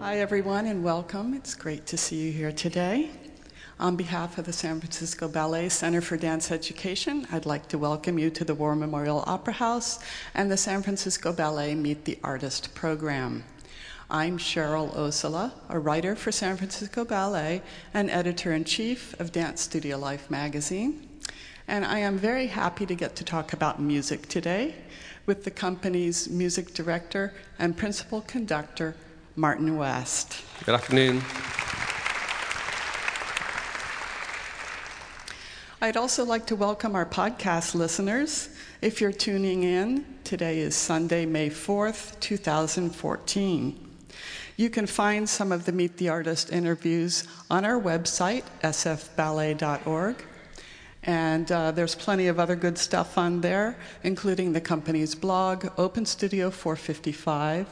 Hi, 0.00 0.18
everyone, 0.18 0.64
and 0.64 0.82
welcome. 0.82 1.34
It's 1.34 1.54
great 1.54 1.84
to 1.88 1.98
see 1.98 2.16
you 2.16 2.32
here 2.32 2.52
today. 2.52 3.10
On 3.78 3.96
behalf 3.96 4.38
of 4.38 4.46
the 4.46 4.52
San 4.52 4.80
Francisco 4.80 5.28
Ballet 5.28 5.68
Center 5.68 6.00
for 6.00 6.16
Dance 6.16 6.50
Education, 6.50 7.26
I'd 7.30 7.44
like 7.44 7.68
to 7.68 7.76
welcome 7.76 8.18
you 8.18 8.30
to 8.30 8.42
the 8.42 8.54
War 8.54 8.74
Memorial 8.74 9.22
Opera 9.26 9.52
House 9.52 9.98
and 10.32 10.50
the 10.50 10.56
San 10.56 10.82
Francisco 10.82 11.34
Ballet 11.34 11.74
Meet 11.74 12.06
the 12.06 12.18
Artist 12.24 12.74
program. 12.74 13.44
I'm 14.08 14.38
Cheryl 14.38 14.90
Ossola, 14.96 15.52
a 15.68 15.78
writer 15.78 16.16
for 16.16 16.32
San 16.32 16.56
Francisco 16.56 17.04
Ballet 17.04 17.60
and 17.92 18.08
editor 18.08 18.54
in 18.54 18.64
chief 18.64 19.14
of 19.20 19.32
Dance 19.32 19.60
Studio 19.60 19.98
Life 19.98 20.30
magazine. 20.30 21.06
And 21.68 21.84
I 21.84 21.98
am 21.98 22.16
very 22.16 22.46
happy 22.46 22.86
to 22.86 22.94
get 22.94 23.16
to 23.16 23.24
talk 23.24 23.52
about 23.52 23.82
music 23.82 24.28
today 24.28 24.76
with 25.26 25.44
the 25.44 25.50
company's 25.50 26.26
music 26.30 26.72
director 26.72 27.34
and 27.58 27.76
principal 27.76 28.22
conductor, 28.22 28.96
Martin 29.36 29.76
West. 29.76 30.42
Good 30.64 30.74
afternoon. 30.74 31.22
I'd 35.82 35.96
also 35.96 36.24
like 36.24 36.46
to 36.46 36.56
welcome 36.56 36.94
our 36.94 37.06
podcast 37.06 37.74
listeners. 37.74 38.50
If 38.82 39.00
you're 39.00 39.12
tuning 39.12 39.62
in, 39.62 40.04
today 40.24 40.58
is 40.58 40.76
Sunday, 40.76 41.24
May 41.24 41.48
4th, 41.48 42.20
2014. 42.20 43.88
You 44.56 44.68
can 44.68 44.86
find 44.86 45.26
some 45.26 45.52
of 45.52 45.64
the 45.64 45.72
Meet 45.72 45.96
the 45.96 46.10
Artist 46.10 46.52
interviews 46.52 47.24
on 47.50 47.64
our 47.64 47.80
website, 47.80 48.44
sfballet.org. 48.62 50.16
And 51.04 51.50
uh, 51.50 51.70
there's 51.70 51.94
plenty 51.94 52.26
of 52.26 52.38
other 52.38 52.56
good 52.56 52.76
stuff 52.76 53.16
on 53.16 53.40
there, 53.40 53.78
including 54.02 54.52
the 54.52 54.60
company's 54.60 55.14
blog, 55.14 55.66
Open 55.78 56.04
Studio 56.04 56.50
455, 56.50 57.66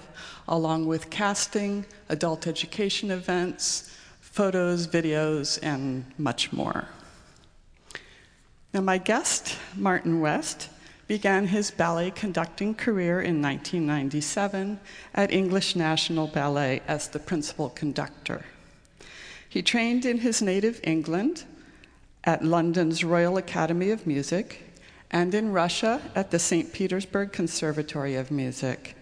along 0.48 0.86
with 0.86 1.10
casting, 1.10 1.84
adult 2.08 2.46
education 2.46 3.10
events, 3.10 3.94
photos, 4.20 4.86
videos, 4.86 5.58
and 5.62 6.04
much 6.16 6.52
more. 6.52 6.88
Now, 8.72 8.80
my 8.80 8.98
guest, 8.98 9.56
Martin 9.76 10.20
West, 10.20 10.70
began 11.06 11.46
his 11.46 11.70
ballet 11.70 12.10
conducting 12.10 12.74
career 12.74 13.20
in 13.20 13.42
1997 13.42 14.78
at 15.14 15.32
English 15.32 15.74
National 15.74 16.26
Ballet 16.26 16.82
as 16.86 17.08
the 17.08 17.18
principal 17.18 17.70
conductor. 17.70 18.44
He 19.48 19.62
trained 19.62 20.04
in 20.04 20.18
his 20.18 20.42
native 20.42 20.80
England 20.84 21.44
at 22.28 22.44
London's 22.44 23.02
Royal 23.02 23.38
Academy 23.38 23.90
of 23.90 24.06
Music 24.06 24.62
and 25.10 25.34
in 25.34 25.50
Russia 25.50 26.02
at 26.14 26.30
the 26.30 26.38
St. 26.38 26.74
Petersburg 26.74 27.32
Conservatory 27.32 28.16
of 28.16 28.30
Music. 28.30 28.94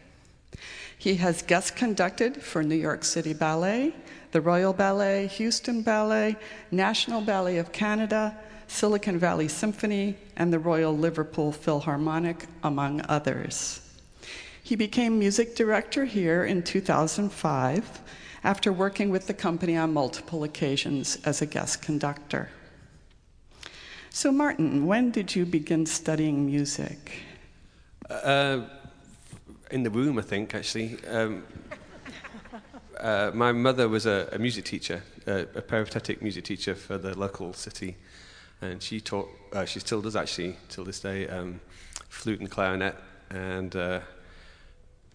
He 0.97 1.17
has 1.17 1.43
guest 1.43 1.75
conducted 1.75 2.41
for 2.41 2.63
New 2.63 2.77
York 2.77 3.03
City 3.03 3.35
Ballet, 3.35 3.93
the 4.31 4.41
Royal 4.41 4.73
Ballet, 4.73 5.27
Houston 5.27 5.83
Ballet, 5.83 6.37
National 6.71 7.21
Ballet 7.21 7.59
of 7.59 7.73
Canada, 7.73 8.39
Silicon 8.69 9.19
Valley 9.19 9.49
Symphony, 9.49 10.17
and 10.37 10.53
the 10.53 10.61
Royal 10.61 10.97
Liverpool 10.97 11.51
Philharmonic, 11.51 12.47
among 12.63 13.05
others. 13.09 13.81
He 14.63 14.77
became 14.77 15.19
music 15.19 15.57
director 15.57 16.05
here 16.05 16.45
in 16.45 16.63
2005 16.63 18.03
after 18.45 18.73
working 18.73 19.11
with 19.11 19.27
the 19.27 19.35
company 19.35 19.77
on 19.77 19.93
multiple 19.93 20.45
occasions 20.45 21.19
as 21.25 21.43
a 21.43 21.47
guest 21.47 21.83
conductor. 21.83 22.51
So, 24.17 24.33
Martin, 24.33 24.87
when 24.87 25.11
did 25.11 25.37
you 25.37 25.45
begin 25.45 25.85
studying 25.85 26.47
music? 26.47 27.21
Uh, 28.09 28.63
in 29.71 29.83
the 29.83 29.91
womb, 29.91 30.19
I 30.19 30.23
think, 30.23 30.55
actually. 30.55 30.97
Um, 31.05 31.45
uh, 32.99 33.31
my 33.35 33.53
mother 33.53 33.91
was 33.91 34.07
a, 34.07 34.31
a 34.33 34.39
music 34.39 34.65
teacher, 34.65 35.03
a, 35.27 35.41
a 35.55 35.61
peripatetic 35.61 36.23
music 36.23 36.45
teacher 36.45 36.75
for 36.75 36.97
the 36.97 37.15
local 37.15 37.53
city 37.53 37.99
and 38.63 38.83
she 38.83 39.03
taught. 39.03 39.29
Uh, 39.53 39.67
she 39.67 39.81
still 39.81 40.01
does 40.01 40.17
actually 40.17 40.57
till 40.71 40.85
this 40.85 41.01
day 41.01 41.29
um, 41.29 41.61
flute 42.09 42.41
and 42.41 42.51
clarinet. 42.51 42.97
And 43.29 43.77
uh, 43.77 44.01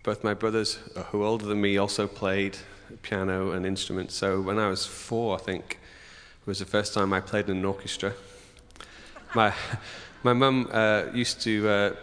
both 0.04 0.24
my 0.24 0.36
brothers, 0.36 0.78
uh, 0.96 1.02
who 1.06 1.24
are 1.24 1.26
older 1.26 1.48
than 1.48 1.60
me, 1.60 1.76
also 1.80 2.06
played 2.06 2.56
piano 3.02 3.54
and 3.54 3.66
instruments. 3.66 4.14
So 4.14 4.40
when 4.42 4.60
I 4.60 4.68
was 4.68 4.86
four, 4.86 5.34
I 5.36 5.40
think 5.40 5.80
was 6.46 6.60
the 6.60 6.66
first 6.66 6.94
time 6.94 7.14
I 7.14 7.20
played 7.20 7.50
in 7.50 7.58
an 7.58 7.66
orchestra. 7.66 8.14
My 9.36 9.54
my 10.24 10.34
mum 10.34 10.70
uh, 10.72 11.06
used 11.14 11.42
to. 11.42 11.70
Uh, 11.70 11.96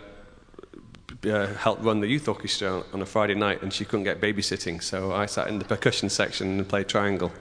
uh, 1.27 1.53
help 1.55 1.83
run 1.83 1.99
the 1.99 2.07
youth 2.07 2.29
orchestra 2.29 2.81
on 2.93 3.03
a 3.03 3.07
Friday 3.07 3.35
night, 3.35 3.61
and 3.63 3.73
she 3.73 3.85
couldn't 3.85 4.05
get 4.05 4.21
babysitting, 4.21 4.81
so 4.81 5.13
I 5.13 5.27
sat 5.27 5.49
in 5.49 5.59
the 5.59 5.65
percussion 5.65 6.09
section 6.09 6.59
and 6.59 6.69
played 6.69 6.87
triangle. 6.87 7.33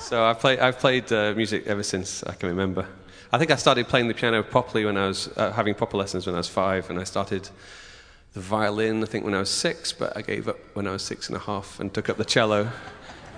So 0.00 0.24
I've 0.24 0.38
played, 0.38 0.60
I've 0.60 0.78
played 0.78 1.12
uh, 1.12 1.34
music 1.34 1.66
ever 1.66 1.82
since 1.82 2.22
I 2.24 2.34
can 2.34 2.48
remember. 2.48 2.86
I 3.32 3.38
think 3.38 3.50
I 3.50 3.56
started 3.56 3.88
playing 3.88 4.08
the 4.08 4.14
piano 4.14 4.42
properly 4.42 4.84
when 4.84 4.96
I 4.96 5.08
was 5.08 5.28
uh, 5.36 5.50
having 5.52 5.74
proper 5.74 5.96
lessons 5.96 6.26
when 6.26 6.34
I 6.34 6.38
was 6.38 6.48
five, 6.48 6.88
and 6.88 6.98
I 6.98 7.04
started 7.04 7.48
the 8.32 8.40
violin, 8.40 9.02
I 9.02 9.06
think, 9.06 9.24
when 9.24 9.34
I 9.34 9.38
was 9.38 9.50
six, 9.50 9.92
but 9.92 10.16
I 10.16 10.22
gave 10.22 10.48
up 10.48 10.58
when 10.74 10.86
I 10.86 10.92
was 10.92 11.02
six 11.02 11.28
and 11.28 11.36
a 11.36 11.40
half 11.40 11.80
and 11.80 11.92
took 11.92 12.08
up 12.08 12.16
the 12.16 12.24
cello 12.24 12.70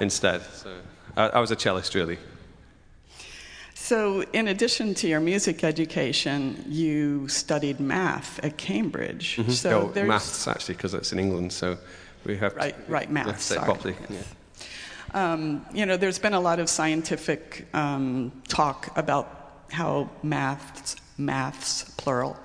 instead. 0.00 0.42
So 0.42 0.74
I, 1.16 1.28
I 1.28 1.40
was 1.40 1.50
a 1.50 1.56
cellist, 1.56 1.94
really. 1.94 2.18
So, 3.86 4.24
in 4.32 4.48
addition 4.48 4.94
to 4.94 5.06
your 5.06 5.20
music 5.20 5.62
education, 5.62 6.64
you 6.66 7.28
studied 7.28 7.78
math 7.78 8.44
at 8.44 8.56
Cambridge. 8.56 9.36
Mm-hmm. 9.36 9.52
So 9.52 9.92
oh, 9.94 10.04
maths, 10.04 10.48
actually, 10.48 10.74
because 10.74 10.92
it's 10.92 11.12
in 11.12 11.20
England, 11.20 11.52
so 11.52 11.78
we 12.24 12.36
have 12.36 12.56
right, 12.56 12.74
to, 12.74 12.92
right, 12.92 13.08
maths. 13.08 13.52
Yeah, 13.52 13.62
properly. 13.62 13.94
Yeah. 14.10 14.22
Um, 15.14 15.64
you 15.72 15.86
know, 15.86 15.96
there's 15.96 16.18
been 16.18 16.34
a 16.34 16.40
lot 16.40 16.58
of 16.58 16.68
scientific 16.68 17.68
um, 17.74 18.32
talk 18.48 18.90
about 18.98 19.62
how 19.70 20.10
maths, 20.20 20.96
maths 21.16 21.84
plural, 21.96 22.36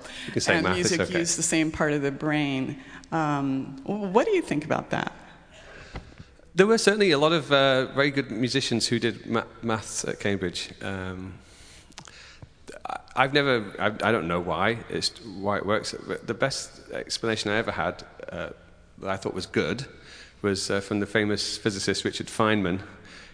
and 0.46 0.62
math, 0.62 0.76
music 0.76 1.00
okay. 1.00 1.18
use 1.18 1.34
the 1.34 1.42
same 1.42 1.72
part 1.72 1.92
of 1.92 2.02
the 2.02 2.12
brain. 2.12 2.78
Um, 3.10 3.80
what 3.82 4.26
do 4.26 4.30
you 4.30 4.42
think 4.42 4.64
about 4.64 4.90
that? 4.90 5.12
There 6.54 6.66
were 6.66 6.76
certainly 6.76 7.12
a 7.12 7.18
lot 7.18 7.32
of 7.32 7.50
uh, 7.50 7.86
very 7.94 8.10
good 8.10 8.30
musicians 8.30 8.86
who 8.86 8.98
did 8.98 9.24
ma- 9.24 9.44
maths 9.62 10.04
at 10.04 10.20
Cambridge. 10.20 10.68
Um, 10.82 11.32
I've 13.16 13.32
never, 13.32 13.72
I, 13.78 13.86
I, 13.86 14.12
don't 14.12 14.28
know 14.28 14.40
why, 14.40 14.80
it's 14.90 15.18
why 15.24 15.56
it 15.56 15.64
works. 15.64 15.94
The 16.26 16.34
best 16.34 16.90
explanation 16.92 17.50
I 17.50 17.56
ever 17.56 17.70
had 17.70 18.04
uh, 18.30 18.50
that 18.98 19.10
I 19.10 19.16
thought 19.16 19.32
was 19.32 19.46
good 19.46 19.86
was 20.42 20.70
uh, 20.70 20.82
from 20.82 21.00
the 21.00 21.06
famous 21.06 21.56
physicist 21.56 22.04
Richard 22.04 22.26
Feynman, 22.26 22.80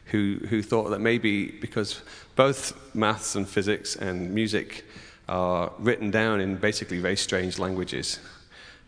who, 0.06 0.38
who 0.48 0.62
thought 0.62 0.90
that 0.90 1.00
maybe 1.00 1.50
because 1.50 2.00
both 2.36 2.94
maths 2.94 3.34
and 3.34 3.48
physics 3.48 3.96
and 3.96 4.32
music 4.32 4.84
are 5.28 5.72
written 5.80 6.12
down 6.12 6.40
in 6.40 6.54
basically 6.54 7.00
very 7.00 7.16
strange 7.16 7.58
languages, 7.58 8.20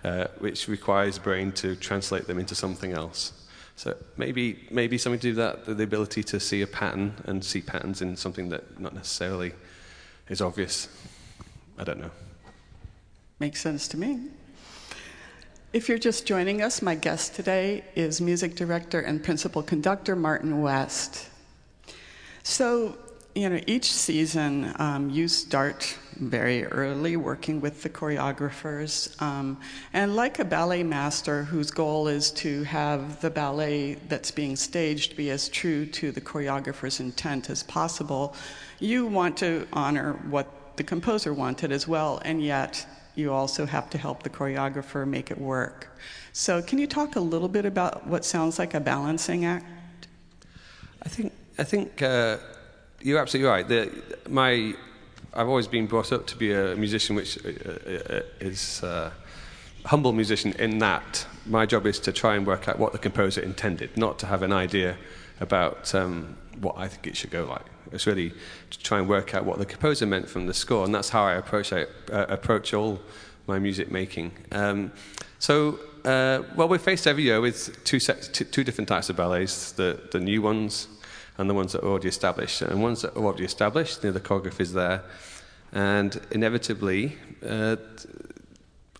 uh, 0.05 0.29
which 0.39 0.69
requires 0.69 1.19
brain 1.19 1.51
to 1.51 1.75
translate 1.75 2.29
them 2.29 2.39
into 2.39 2.55
something 2.55 2.93
else. 2.93 3.33
So 3.81 3.97
maybe, 4.19 4.67
maybe 4.71 4.99
something 4.99 5.19
to 5.21 5.33
do 5.33 5.41
with 5.41 5.65
that, 5.67 5.79
the 5.79 5.83
ability 5.83 6.23
to 6.25 6.39
see 6.39 6.61
a 6.61 6.67
pattern 6.67 7.15
and 7.25 7.43
see 7.43 7.63
patterns 7.63 8.03
in 8.03 8.15
something 8.15 8.51
that 8.51 8.79
not 8.79 8.95
necessarily 8.95 9.55
is 10.29 10.43
obvious. 10.43 10.87
I 11.79 11.85
don't 11.85 11.99
know. 11.99 12.11
Makes 13.39 13.63
sense 13.63 13.89
to 13.89 13.97
me. 13.97 14.27
If 15.73 15.89
you're 15.89 15.97
just 15.97 16.27
joining 16.27 16.61
us, 16.61 16.83
my 16.83 16.95
guest 16.95 17.35
today 17.35 17.83
is 17.95 18.21
music 18.21 18.55
director 18.55 19.01
and 19.01 19.25
principal 19.25 19.63
conductor 19.63 20.15
Martin 20.15 20.61
West. 20.61 21.31
So, 22.43 22.99
you 23.35 23.49
know, 23.49 23.61
each 23.67 23.93
season 23.93 24.75
um, 24.79 25.11
you 25.11 25.29
start 25.29 25.97
very 26.17 26.67
early 26.67 27.17
working 27.17 27.61
with 27.61 27.83
the 27.83 27.89
choreographers. 27.89 29.21
Um, 29.23 29.59
and 29.93 30.15
like 30.15 30.39
a 30.39 30.45
ballet 30.45 30.83
master 30.83 31.45
whose 31.45 31.71
goal 31.71 32.09
is 32.09 32.31
to 32.33 32.63
have 32.65 33.21
the 33.21 33.31
ballet 33.31 33.95
that's 34.09 34.31
being 34.31 34.57
staged 34.57 35.17
be 35.17 35.31
as 35.31 35.49
true 35.49 35.87
to 35.87 36.13
the 36.13 36.21
choreographer's 36.21 37.01
intent 37.01 37.49
as 37.49 37.63
possible, 37.63 38.35
you 38.81 39.07
want 39.07 39.37
to 39.39 39.67
honor 39.73 40.15
what 40.29 40.77
the 40.77 40.85
composer 40.85 41.33
wanted 41.33 41.73
as 41.73 41.89
well, 41.89 42.21
and 42.25 42.43
yet 42.43 42.87
you 43.15 43.33
also 43.33 43.67
have 43.67 43.91
to 43.91 43.99
help 43.99 44.23
the 44.23 44.31
choreographer 44.31 45.07
make 45.07 45.31
it 45.31 45.39
work. 45.39 45.89
So, 46.33 46.63
can 46.63 46.79
you 46.79 46.87
talk 46.87 47.17
a 47.17 47.21
little 47.21 47.49
bit 47.49 47.65
about 47.65 48.07
what 48.07 48.25
sounds 48.25 48.59
like 48.59 48.75
a 48.75 48.81
balancing 48.81 49.45
act? 49.45 50.07
I 51.03 51.09
think 51.09 51.33
I 51.59 51.65
think 51.65 52.01
uh, 52.01 52.39
you're 53.01 53.19
absolutely 53.19 53.51
right. 53.51 53.67
The, 53.67 53.91
my 54.29 54.75
I've 55.33 55.49
always 55.49 55.69
been 55.69 55.87
brought 55.87 56.13
up 56.13 56.27
to 56.29 56.37
be 56.37 56.53
a 56.53 56.75
musician, 56.75 57.15
which 57.17 57.39
uh, 57.45 57.49
uh 57.49 58.23
is 58.41 58.83
uh, 58.83 59.11
a 59.85 59.89
humble 59.89 60.13
musician. 60.13 60.53
In 60.59 60.79
that, 60.79 61.27
my 61.47 61.67
job 61.67 61.87
is 61.87 62.01
to 62.01 62.13
try 62.13 62.35
and 62.37 62.47
work 62.47 62.69
out 62.69 62.79
what 62.79 62.93
the 62.93 62.99
composer 62.99 63.41
intended, 63.41 63.97
not 63.97 64.19
to 64.21 64.27
have 64.27 64.43
an 64.43 64.53
idea 64.53 64.97
about 65.41 65.95
um, 65.95 66.37
what 66.61 66.77
I 66.77 66.89
think 66.89 67.07
it 67.07 67.17
should 67.17 67.31
go 67.31 67.45
like. 67.45 67.65
It's 67.93 68.07
really 68.07 68.33
to 68.71 68.79
try 68.81 68.99
and 68.99 69.09
work 69.09 69.35
out 69.35 69.45
what 69.45 69.59
the 69.59 69.67
composer 69.67 70.07
meant 70.07 70.29
from 70.29 70.47
the 70.47 70.55
score, 70.55 70.85
and 70.85 70.95
that's 70.95 71.11
how 71.11 71.25
I 71.25 71.35
approach, 71.35 71.73
I, 71.73 71.83
uh, 72.13 72.27
approach 72.29 72.75
all 72.75 73.01
my 73.47 73.59
music 73.59 73.91
making. 73.91 74.33
Um, 74.53 74.93
so 75.39 75.79
uh, 76.05 76.43
well, 76.57 76.69
we're 76.69 76.79
faced 76.79 77.07
every 77.07 77.25
year 77.25 77.41
with 77.41 77.85
two, 77.85 78.01
sets, 78.01 78.29
two, 78.29 78.65
different 78.65 78.89
types 78.89 79.11
of 79.11 79.17
ballets 79.17 79.73
the, 79.73 80.01
the 80.13 80.21
new 80.21 80.41
ones 80.41 80.89
and 81.39 81.49
the 81.49 81.55
ones 81.55 81.73
that 81.73 81.83
are 81.83 81.89
already 81.89 82.09
established. 82.09 82.63
And 82.63 82.83
ones 82.83 83.03
that 83.03 83.17
are 83.17 83.25
already 83.25 83.45
established, 83.45 84.03
the 84.03 84.13
choreography 84.13 84.61
is 84.61 84.73
there. 84.73 85.03
And 85.73 86.21
inevitably, 86.31 87.17
uh, 87.47 87.77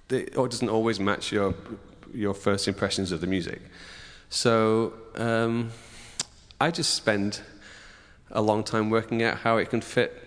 it 0.09 0.35
doesn't 0.35 0.69
always 0.69 1.01
match 1.01 1.33
your, 1.33 1.55
your 2.15 2.35
first 2.35 2.69
impressions 2.69 3.13
of 3.13 3.21
the 3.21 3.27
music. 3.27 3.61
So 4.29 4.93
um, 5.17 5.71
I 6.61 6.71
just 6.71 6.95
spend 6.95 7.41
a 8.31 8.41
long 8.41 8.63
time 8.63 8.91
working 8.91 9.23
out 9.23 9.39
how 9.39 9.57
it 9.57 9.71
can 9.71 9.81
fit 9.81 10.27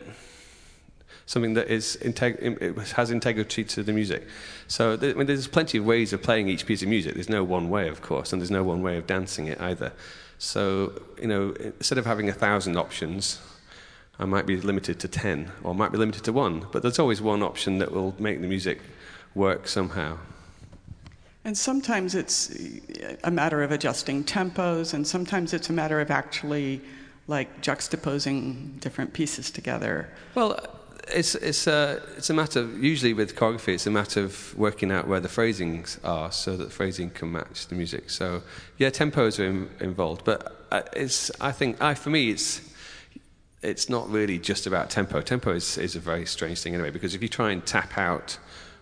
something 1.25 1.53
that 1.53 1.69
is 1.69 1.97
integ- 2.01 2.91
has 2.93 3.11
integrity 3.11 3.63
to 3.63 3.83
the 3.83 3.93
music. 3.93 4.27
So 4.67 4.93
I 5.01 5.13
mean, 5.13 5.27
there's 5.27 5.47
plenty 5.47 5.77
of 5.77 5.85
ways 5.85 6.13
of 6.13 6.21
playing 6.21 6.47
each 6.49 6.65
piece 6.65 6.81
of 6.81 6.89
music. 6.89 7.13
There's 7.13 7.29
no 7.29 7.43
one 7.43 7.69
way, 7.69 7.87
of 7.87 8.01
course, 8.01 8.33
and 8.33 8.41
there's 8.41 8.51
no 8.51 8.63
one 8.63 8.81
way 8.81 8.97
of 8.97 9.07
dancing 9.07 9.47
it 9.47 9.59
either. 9.61 9.93
So 10.43 10.91
you 11.21 11.27
know, 11.27 11.53
instead 11.57 11.97
of 11.97 12.05
having 12.05 12.27
a 12.27 12.33
thousand 12.33 12.75
options, 12.75 13.39
I 14.19 14.25
might 14.25 14.45
be 14.45 14.57
limited 14.57 14.99
to 14.99 15.07
ten, 15.07 15.53
or 15.63 15.73
might 15.73 15.93
be 15.93 15.97
limited 15.97 16.25
to 16.25 16.33
one. 16.33 16.67
But 16.73 16.81
there's 16.81 16.99
always 16.99 17.21
one 17.21 17.41
option 17.41 17.77
that 17.77 17.93
will 17.93 18.13
make 18.19 18.41
the 18.41 18.47
music 18.47 18.81
work 19.35 19.69
somehow. 19.69 20.17
And 21.45 21.57
sometimes 21.57 22.13
it's 22.13 22.53
a 23.23 23.31
matter 23.31 23.63
of 23.63 23.71
adjusting 23.71 24.25
tempos, 24.25 24.93
and 24.93 25.07
sometimes 25.07 25.53
it's 25.53 25.69
a 25.69 25.73
matter 25.73 26.01
of 26.01 26.11
actually 26.11 26.81
like 27.27 27.61
juxtaposing 27.61 28.81
different 28.81 29.13
pieces 29.13 29.49
together. 29.49 30.09
Well, 30.35 30.59
it's, 31.07 31.35
it's, 31.35 31.67
a, 31.67 32.01
it's 32.17 32.29
a 32.29 32.33
matter, 32.33 32.61
of, 32.61 32.83
usually 32.83 33.13
with 33.13 33.35
choreography, 33.35 33.73
it's 33.73 33.87
a 33.87 33.91
matter 33.91 34.21
of 34.23 34.57
working 34.57 34.91
out 34.91 35.07
where 35.07 35.19
the 35.19 35.29
phrasings 35.29 35.99
are 36.03 36.31
so 36.31 36.55
that 36.57 36.65
the 36.65 36.69
phrasing 36.69 37.09
can 37.09 37.31
match 37.31 37.67
the 37.67 37.75
music. 37.75 38.09
So, 38.09 38.41
yeah, 38.77 38.89
tempos 38.89 39.39
are 39.39 39.45
in, 39.45 39.69
involved, 39.79 40.23
but 40.23 40.65
uh, 40.71 40.81
it's, 40.95 41.31
I 41.41 41.51
think, 41.51 41.81
I, 41.81 41.93
for 41.93 42.09
me, 42.09 42.29
it's, 42.29 42.61
it's 43.61 43.89
not 43.89 44.09
really 44.09 44.39
just 44.39 44.67
about 44.67 44.89
tempo. 44.89 45.21
Tempo 45.21 45.53
is, 45.53 45.77
is 45.77 45.95
a 45.95 45.99
very 45.99 46.25
strange 46.25 46.59
thing 46.61 46.73
anyway, 46.73 46.91
because 46.91 47.15
if 47.15 47.21
you 47.21 47.29
try 47.29 47.51
and 47.51 47.65
tap 47.65 47.97
out 47.97 48.37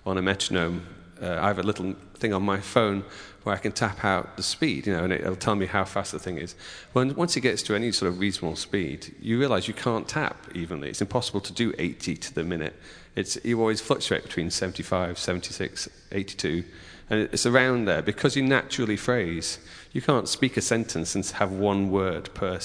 on 0.05 0.17
a 0.17 0.21
metronome, 0.21 0.85
uh, 1.21 1.37
I 1.39 1.47
have 1.47 1.59
a 1.59 1.63
little 1.63 1.95
thing 2.21 2.33
on 2.33 2.43
my 2.43 2.59
phone 2.59 3.03
where 3.43 3.55
I 3.55 3.57
can 3.57 3.71
tap 3.71 4.05
out 4.05 4.37
the 4.37 4.43
speed, 4.43 4.87
you 4.87 4.93
know, 4.93 5.03
and 5.03 5.11
it'll 5.11 5.35
tell 5.35 5.55
me 5.55 5.65
how 5.65 5.83
fast 5.83 6.11
the 6.11 6.19
thing 6.19 6.37
is. 6.37 6.55
When, 6.93 7.15
once 7.15 7.35
it 7.35 7.41
gets 7.41 7.63
to 7.63 7.75
any 7.75 7.91
sort 7.91 8.11
of 8.11 8.19
reasonable 8.19 8.55
speed, 8.55 9.15
you 9.19 9.39
realize 9.39 9.67
you 9.67 9.73
can't 9.73 10.07
tap 10.07 10.47
evenly. 10.53 10.89
It's 10.89 11.01
impossible 11.01 11.41
to 11.41 11.53
do 11.53 11.73
80 11.77 12.15
to 12.17 12.33
the 12.35 12.43
minute. 12.43 12.75
It's, 13.15 13.37
you 13.43 13.59
always 13.59 13.81
fluctuate 13.81 14.23
between 14.23 14.51
75, 14.51 15.17
76, 15.17 15.89
82, 16.11 16.63
and 17.09 17.29
it's 17.33 17.45
around 17.45 17.85
there 17.85 18.01
because 18.01 18.35
you 18.35 18.43
naturally 18.43 18.95
phrase. 18.95 19.59
You 19.91 20.01
can't 20.01 20.29
speak 20.29 20.55
a 20.55 20.61
sentence 20.61 21.15
and 21.15 21.25
have 21.25 21.51
one 21.51 21.91
word 21.91 22.33
per 22.33 22.59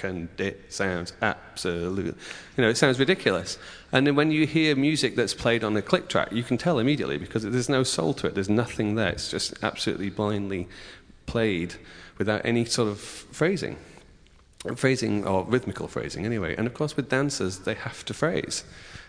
second. 0.00 0.28
It 0.38 0.72
sounds 0.72 1.12
absolutely, 1.20 2.04
you 2.56 2.62
know, 2.62 2.68
it 2.68 2.76
sounds 2.76 2.98
ridiculous. 2.98 3.58
And 3.92 4.06
then 4.06 4.16
when 4.16 4.30
you 4.30 4.46
hear 4.46 4.74
music 4.76 5.14
that's 5.16 5.34
played 5.34 5.64
on 5.64 5.76
a 5.76 5.82
click 5.82 6.08
track, 6.08 6.32
you 6.32 6.42
can 6.42 6.56
tell 6.58 6.78
immediately 6.78 7.18
because 7.18 7.42
there's 7.42 7.68
no 7.68 7.82
soul 7.82 8.14
to 8.14 8.26
it. 8.26 8.34
There's 8.34 8.48
nothing 8.48 8.94
there. 8.94 9.10
It's 9.10 9.30
just 9.30 9.54
absolutely 9.62 10.10
blindly 10.10 10.68
played 11.26 11.74
without 12.18 12.42
any 12.44 12.64
sort 12.64 12.88
of 12.88 13.00
phrasing. 13.00 13.76
Phrasing 14.76 15.26
or 15.26 15.44
rhythmical 15.44 15.88
phrasing, 15.88 16.26
anyway. 16.26 16.54
And 16.56 16.66
of 16.66 16.74
course, 16.74 16.94
with 16.96 17.08
dancers, 17.08 17.60
they 17.60 17.74
have 17.74 18.04
to 18.04 18.14
phrase. 18.14 18.64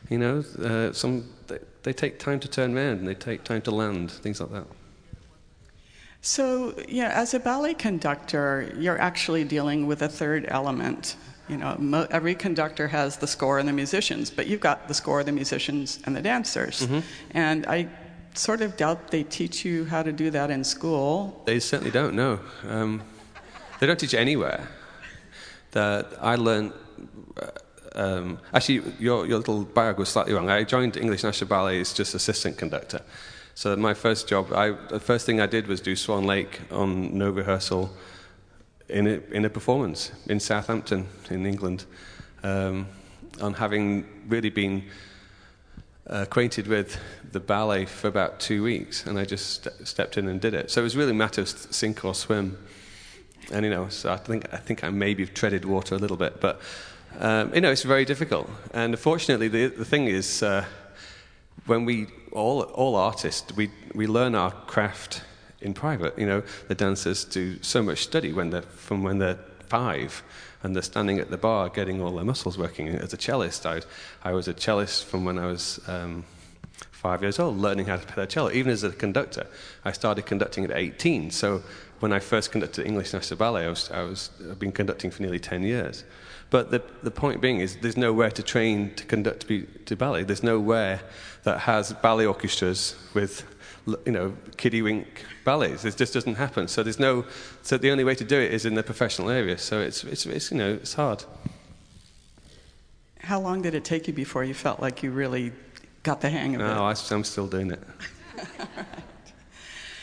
You 0.09 0.17
know, 0.17 0.43
uh, 0.63 0.93
some 0.93 1.25
they, 1.47 1.59
they 1.83 1.93
take 1.93 2.19
time 2.19 2.39
to 2.39 2.47
turn 2.47 2.75
around 2.75 2.99
and 2.99 3.07
they 3.07 3.15
take 3.15 3.43
time 3.43 3.61
to 3.63 3.71
land, 3.71 4.11
things 4.11 4.39
like 4.39 4.51
that. 4.51 4.65
So, 6.21 6.75
yeah, 6.87 7.09
as 7.09 7.33
a 7.33 7.39
ballet 7.39 7.73
conductor, 7.73 8.71
you're 8.77 8.99
actually 8.99 9.43
dealing 9.43 9.87
with 9.87 10.01
a 10.01 10.07
third 10.07 10.45
element 10.47 11.15
you 11.51 11.57
know, 11.57 11.75
mo- 11.77 12.07
every 12.09 12.33
conductor 12.33 12.87
has 12.87 13.17
the 13.17 13.27
score 13.27 13.59
and 13.59 13.67
the 13.67 13.73
musicians, 13.73 14.31
but 14.31 14.47
you've 14.47 14.61
got 14.61 14.87
the 14.87 14.93
score, 14.93 15.21
the 15.23 15.33
musicians, 15.33 15.99
and 16.05 16.15
the 16.15 16.21
dancers. 16.21 16.81
Mm-hmm. 16.81 16.99
And 17.31 17.65
I 17.67 17.89
sort 18.33 18.61
of 18.61 18.77
doubt 18.77 19.11
they 19.11 19.23
teach 19.23 19.65
you 19.65 19.83
how 19.83 20.01
to 20.01 20.13
do 20.13 20.31
that 20.31 20.49
in 20.49 20.63
school. 20.63 21.41
They 21.45 21.59
certainly 21.59 21.91
don't. 21.91 22.15
No, 22.15 22.39
um, 22.69 23.01
they 23.79 23.87
don't 23.87 23.99
teach 23.99 24.13
anywhere. 24.13 24.69
That 25.71 26.07
I 26.21 26.35
learned. 26.35 26.71
Uh, 27.35 27.47
um, 27.93 28.39
actually, 28.53 28.83
your, 28.99 29.25
your 29.25 29.39
little 29.39 29.65
bio 29.65 29.93
was 29.93 30.07
slightly 30.07 30.33
wrong. 30.33 30.49
I 30.49 30.63
joined 30.63 30.95
English 30.95 31.23
National 31.23 31.49
Ballet 31.49 31.81
as 31.81 31.91
just 31.91 32.15
assistant 32.15 32.57
conductor. 32.57 33.01
So 33.55 33.75
my 33.75 33.93
first 33.93 34.27
job, 34.27 34.51
I, 34.53 34.71
the 34.89 34.99
first 34.99 35.25
thing 35.25 35.41
I 35.41 35.45
did 35.45 35.67
was 35.67 35.81
do 35.81 35.95
Swan 35.95 36.25
Lake 36.25 36.61
on 36.71 37.17
no 37.17 37.29
rehearsal 37.29 37.91
in 38.89 39.07
a, 39.07 39.19
in 39.31 39.45
a 39.45 39.49
performance 39.49 40.11
in 40.27 40.39
Southampton, 40.39 41.07
in 41.29 41.45
England, 41.45 41.85
um, 42.43 42.87
on 43.41 43.53
having 43.53 44.05
really 44.27 44.49
been 44.49 44.83
acquainted 46.05 46.67
with 46.67 46.97
the 47.31 47.39
ballet 47.39 47.85
for 47.85 48.07
about 48.07 48.39
two 48.39 48.63
weeks, 48.63 49.05
and 49.05 49.17
I 49.17 49.25
just 49.25 49.63
st- 49.63 49.87
stepped 49.87 50.17
in 50.17 50.27
and 50.27 50.41
did 50.41 50.53
it. 50.53 50.69
So 50.69 50.81
it 50.81 50.83
was 50.83 50.97
really 50.97 51.11
a 51.11 51.15
matter 51.15 51.41
of 51.41 51.47
sink 51.47 52.03
or 52.03 52.13
swim. 52.13 52.57
And 53.51 53.65
you 53.65 53.71
know, 53.71 53.89
so 53.89 54.11
I 54.11 54.17
think 54.17 54.53
I 54.53 54.57
think 54.57 54.83
I 54.83 54.89
maybe 54.89 55.25
treaded 55.25 55.65
water 55.65 55.95
a 55.95 55.97
little 55.97 56.17
bit, 56.17 56.39
but 56.39 56.61
um, 57.19 57.53
you 57.53 57.61
know, 57.61 57.71
it's 57.71 57.83
very 57.83 58.05
difficult. 58.05 58.49
And 58.73 58.97
fortunately, 58.97 59.47
the 59.47 59.67
the 59.67 59.85
thing 59.85 60.07
is, 60.07 60.43
uh, 60.43 60.65
when 61.65 61.85
we 61.85 62.07
all 62.31 62.61
all 62.61 62.95
artists 62.95 63.53
we 63.55 63.69
we 63.93 64.07
learn 64.07 64.35
our 64.35 64.51
craft 64.51 65.23
in 65.61 65.73
private. 65.73 66.17
You 66.17 66.25
know, 66.25 66.43
the 66.67 66.75
dancers 66.75 67.23
do 67.23 67.61
so 67.61 67.83
much 67.83 67.99
study 67.99 68.33
when 68.33 68.49
they're, 68.49 68.63
from 68.63 69.03
when 69.03 69.19
they're 69.19 69.39
five 69.67 70.23
and 70.63 70.75
they're 70.75 70.83
standing 70.83 71.19
at 71.19 71.29
the 71.29 71.37
bar 71.37 71.69
getting 71.69 72.01
all 72.01 72.11
their 72.15 72.25
muscles 72.25 72.57
working. 72.57 72.89
As 72.89 73.13
a 73.13 73.17
cellist, 73.17 73.65
I 73.65 73.81
I 74.23 74.33
was 74.33 74.47
a 74.47 74.53
cellist 74.53 75.05
from 75.05 75.25
when 75.25 75.37
I 75.37 75.45
was 75.45 75.79
um, 75.87 76.23
five 76.91 77.21
years 77.21 77.39
old, 77.39 77.57
learning 77.57 77.85
how 77.85 77.97
to 77.97 78.05
play 78.05 78.23
the 78.23 78.27
cello. 78.31 78.51
Even 78.51 78.71
as 78.71 78.83
a 78.83 78.91
conductor, 78.91 79.47
I 79.85 79.91
started 79.91 80.25
conducting 80.25 80.65
at 80.65 80.71
18. 80.71 81.31
So 81.31 81.63
when 81.99 82.13
I 82.13 82.19
first 82.19 82.51
conducted 82.51 82.85
English 82.85 83.13
National 83.13 83.37
Ballet, 83.37 83.65
I 83.65 83.69
was, 83.69 83.89
I 83.91 84.03
was, 84.03 84.29
I've 84.49 84.59
been 84.59 84.71
conducting 84.71 85.11
for 85.11 85.21
nearly 85.21 85.39
10 85.39 85.63
years. 85.63 86.03
But 86.51 86.69
the, 86.69 86.83
the 87.01 87.11
point 87.11 87.41
being 87.41 87.61
is 87.61 87.77
there's 87.77 87.97
nowhere 87.97 88.29
to 88.29 88.43
train 88.43 88.93
to 88.95 89.05
conduct 89.05 89.47
to, 89.47 89.65
to 89.85 89.95
ballet. 89.95 90.23
There's 90.23 90.43
nowhere 90.43 90.99
that 91.43 91.61
has 91.61 91.93
ballet 91.93 92.27
orchestras 92.27 92.95
with 93.15 93.43
you 94.05 94.11
know, 94.11 94.35
kiddie 94.57 94.83
wink 94.83 95.25
ballets. 95.43 95.85
It 95.85 95.97
just 95.97 96.13
doesn't 96.13 96.35
happen. 96.35 96.67
So 96.67 96.83
there's 96.83 96.99
no. 96.99 97.25
So 97.63 97.77
the 97.77 97.89
only 97.89 98.03
way 98.03 98.15
to 98.15 98.23
do 98.23 98.39
it 98.39 98.53
is 98.53 98.65
in 98.65 98.75
the 98.75 98.83
professional 98.83 99.29
area. 99.29 99.57
So 99.57 99.79
it's, 99.79 100.03
it's, 100.03 100.25
it's 100.25 100.51
you 100.51 100.57
know, 100.57 100.73
it's 100.73 100.93
hard. 100.93 101.23
How 103.21 103.39
long 103.39 103.61
did 103.61 103.73
it 103.73 103.83
take 103.83 104.07
you 104.07 104.13
before 104.13 104.43
you 104.43 104.53
felt 104.53 104.81
like 104.81 105.01
you 105.01 105.11
really 105.11 105.53
got 106.03 106.21
the 106.21 106.29
hang 106.29 106.55
of 106.55 106.61
no, 106.61 106.67
it? 106.67 106.75
No, 106.75 107.15
I'm 107.15 107.23
still 107.23 107.47
doing 107.47 107.71
it. 107.71 107.81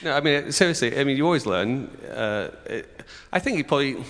No, 0.00 0.12
I 0.14 0.20
mean 0.20 0.52
seriously. 0.52 0.96
I 0.96 1.02
mean 1.02 1.16
you 1.16 1.24
always 1.24 1.44
learn. 1.44 1.86
Uh, 2.08 2.50
it, 2.66 3.02
I 3.32 3.40
think 3.40 3.58
you 3.58 3.64
probably 3.64 4.04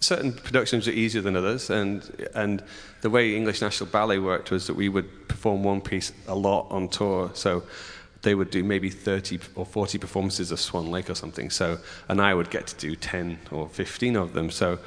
certain 0.00 0.32
productions 0.32 0.86
are 0.88 0.92
easier 0.92 1.22
than 1.22 1.36
others, 1.36 1.70
and 1.70 2.28
and 2.34 2.62
the 3.00 3.10
way 3.10 3.34
English 3.34 3.60
National 3.60 3.88
Ballet 3.90 4.18
worked 4.18 4.50
was 4.50 4.66
that 4.66 4.74
we 4.74 4.88
would 4.88 5.28
perform 5.28 5.62
one 5.62 5.80
piece 5.80 6.12
a 6.26 6.34
lot 6.34 6.66
on 6.70 6.88
tour. 6.88 7.30
So 7.34 7.62
they 8.22 8.34
would 8.34 8.50
do 8.50 8.64
maybe 8.64 8.90
30 8.90 9.38
or 9.54 9.64
40 9.64 9.98
performances 9.98 10.50
of 10.50 10.58
Swan 10.58 10.90
Lake 10.90 11.08
or 11.08 11.14
something. 11.14 11.50
So, 11.50 11.78
and 12.08 12.20
I 12.20 12.34
would 12.34 12.50
get 12.50 12.66
to 12.66 12.76
do 12.76 12.96
10 12.96 13.38
or 13.52 13.68
15 13.68 14.16
of 14.16 14.32
them. 14.32 14.50
So, 14.50 14.78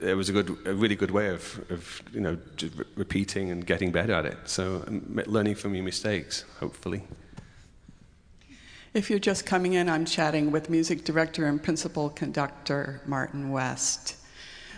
it 0.00 0.14
was 0.14 0.28
a 0.28 0.32
good, 0.32 0.56
a 0.66 0.74
really 0.74 0.96
good 0.96 1.10
way 1.10 1.28
of, 1.28 1.64
of 1.70 2.02
you 2.12 2.20
know, 2.20 2.36
re- 2.60 2.84
repeating 2.96 3.50
and 3.50 3.64
getting 3.64 3.92
better 3.92 4.12
at 4.12 4.26
it. 4.26 4.36
So, 4.46 4.84
um, 4.86 5.20
learning 5.26 5.54
from 5.54 5.74
your 5.74 5.84
mistakes, 5.84 6.44
hopefully. 6.58 7.02
If 8.94 9.08
you're 9.08 9.18
just 9.18 9.46
coming 9.46 9.74
in, 9.74 9.88
I'm 9.88 10.04
chatting 10.04 10.50
with 10.50 10.68
music 10.68 11.04
director 11.04 11.46
and 11.46 11.62
principal 11.62 12.10
conductor 12.10 13.00
Martin 13.06 13.50
West. 13.50 14.16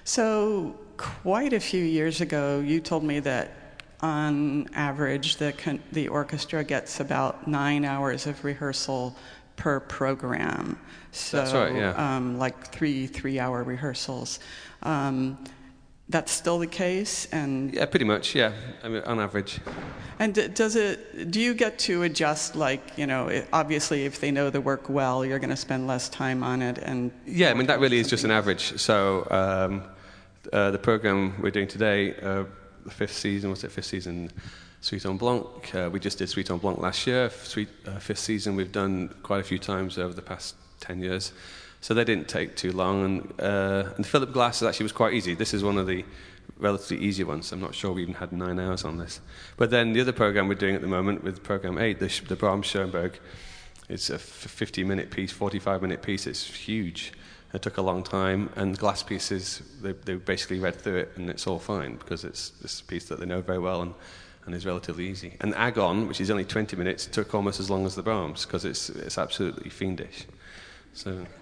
So, 0.04 0.76
quite 0.98 1.54
a 1.54 1.60
few 1.60 1.82
years 1.82 2.20
ago, 2.20 2.60
you 2.60 2.80
told 2.80 3.04
me 3.04 3.20
that 3.20 3.52
on 4.00 4.68
average, 4.74 5.36
the, 5.36 5.52
con- 5.52 5.82
the 5.92 6.08
orchestra 6.08 6.62
gets 6.62 7.00
about 7.00 7.48
nine 7.48 7.86
hours 7.86 8.26
of 8.26 8.44
rehearsal 8.44 9.16
per 9.56 9.80
program. 9.80 10.78
So, 11.10 11.38
that's 11.38 11.54
right, 11.54 11.74
yeah. 11.74 12.16
Um, 12.16 12.38
like 12.38 12.66
three 12.66 13.06
three 13.06 13.38
hour 13.38 13.62
rehearsals. 13.62 14.40
Um, 14.82 15.38
that's 16.10 16.30
still 16.32 16.58
the 16.58 16.66
case, 16.66 17.26
and 17.32 17.72
yeah, 17.72 17.86
pretty 17.86 18.04
much, 18.04 18.34
yeah. 18.34 18.52
I 18.82 18.88
mean, 18.88 19.02
on 19.04 19.20
average. 19.20 19.58
And 20.18 20.34
does 20.54 20.76
it? 20.76 21.30
Do 21.30 21.40
you 21.40 21.54
get 21.54 21.78
to 21.80 22.02
adjust? 22.02 22.56
Like, 22.56 22.98
you 22.98 23.06
know, 23.06 23.28
it, 23.28 23.48
obviously, 23.54 24.04
if 24.04 24.20
they 24.20 24.30
know 24.30 24.50
the 24.50 24.60
work 24.60 24.90
well, 24.90 25.24
you're 25.24 25.38
going 25.38 25.48
to 25.48 25.56
spend 25.56 25.86
less 25.86 26.10
time 26.10 26.42
on 26.42 26.60
it, 26.60 26.76
and 26.76 27.10
yeah. 27.24 27.50
I 27.50 27.54
mean, 27.54 27.68
that 27.68 27.80
really 27.80 28.00
is 28.00 28.08
just 28.08 28.24
an 28.24 28.30
average. 28.30 28.78
So 28.78 29.26
um, 29.30 29.82
uh, 30.52 30.70
the 30.70 30.78
program 30.78 31.34
we're 31.40 31.50
doing 31.50 31.68
today. 31.68 32.14
Uh, 32.14 32.44
the 32.84 32.90
fifth 32.90 33.16
season, 33.16 33.50
was 33.50 33.64
it 33.64 33.72
fifth 33.72 33.86
season? 33.86 34.30
Suite 34.80 35.06
en 35.06 35.16
Blanc. 35.16 35.74
Uh, 35.74 35.88
we 35.90 35.98
just 35.98 36.18
did 36.18 36.28
Suite 36.28 36.50
en 36.50 36.58
Blanc 36.58 36.78
last 36.78 37.06
year. 37.06 37.30
Suite, 37.30 37.70
uh, 37.86 37.98
fifth 37.98 38.18
season 38.18 38.54
we've 38.54 38.70
done 38.72 39.14
quite 39.22 39.40
a 39.40 39.42
few 39.42 39.58
times 39.58 39.96
over 39.96 40.12
the 40.12 40.20
past 40.20 40.56
10 40.80 41.00
years. 41.00 41.32
So 41.80 41.94
they 41.94 42.04
didn't 42.04 42.28
take 42.28 42.54
too 42.54 42.70
long. 42.72 43.04
And, 43.04 43.40
uh, 43.40 43.92
and 43.96 44.06
Philip 44.06 44.32
Glass 44.32 44.62
actually 44.62 44.84
was 44.84 44.92
quite 44.92 45.14
easy. 45.14 45.34
This 45.34 45.54
is 45.54 45.64
one 45.64 45.78
of 45.78 45.86
the 45.86 46.04
relatively 46.58 47.04
easy 47.04 47.24
ones. 47.24 47.50
I'm 47.50 47.60
not 47.60 47.74
sure 47.74 47.92
we 47.92 48.02
even 48.02 48.14
had 48.14 48.32
nine 48.32 48.60
hours 48.60 48.84
on 48.84 48.98
this. 48.98 49.20
But 49.56 49.70
then 49.70 49.94
the 49.94 50.02
other 50.02 50.12
program 50.12 50.48
we're 50.48 50.54
doing 50.54 50.74
at 50.74 50.82
the 50.82 50.86
moment 50.86 51.24
with 51.24 51.42
program 51.42 51.78
eight, 51.78 51.98
the, 51.98 52.08
the 52.28 52.36
Brahms 52.36 52.66
Schoenberg, 52.66 53.18
it's 53.88 54.10
a 54.10 54.18
50 54.18 54.84
minute 54.84 55.10
piece, 55.10 55.32
45 55.32 55.80
minute 55.80 56.02
piece. 56.02 56.26
It's 56.26 56.44
huge. 56.44 57.12
It 57.54 57.62
took 57.62 57.76
a 57.76 57.82
long 57.82 58.02
time, 58.02 58.50
and 58.56 58.76
glass 58.76 59.04
pieces, 59.04 59.62
they, 59.80 59.92
they 59.92 60.16
basically 60.16 60.58
read 60.58 60.74
through 60.74 60.96
it, 60.96 61.12
and 61.14 61.30
it's 61.30 61.46
all 61.46 61.60
fine 61.60 61.94
because 61.94 62.24
it's 62.24 62.50
this 62.50 62.80
piece 62.80 63.04
that 63.04 63.20
they 63.20 63.26
know 63.26 63.42
very 63.42 63.60
well 63.60 63.80
and, 63.80 63.94
and 64.44 64.54
is 64.56 64.66
relatively 64.66 65.08
easy. 65.08 65.36
And 65.40 65.54
Agon, 65.54 66.08
which 66.08 66.20
is 66.20 66.32
only 66.32 66.44
20 66.44 66.76
minutes, 66.76 67.06
took 67.06 67.32
almost 67.32 67.60
as 67.60 67.70
long 67.70 67.86
as 67.86 67.94
the 67.94 68.02
Brahms 68.02 68.44
because 68.44 68.64
it's, 68.64 68.90
it's 68.90 69.18
absolutely 69.18 69.70
fiendish. 69.70 70.26
So. 70.94 71.24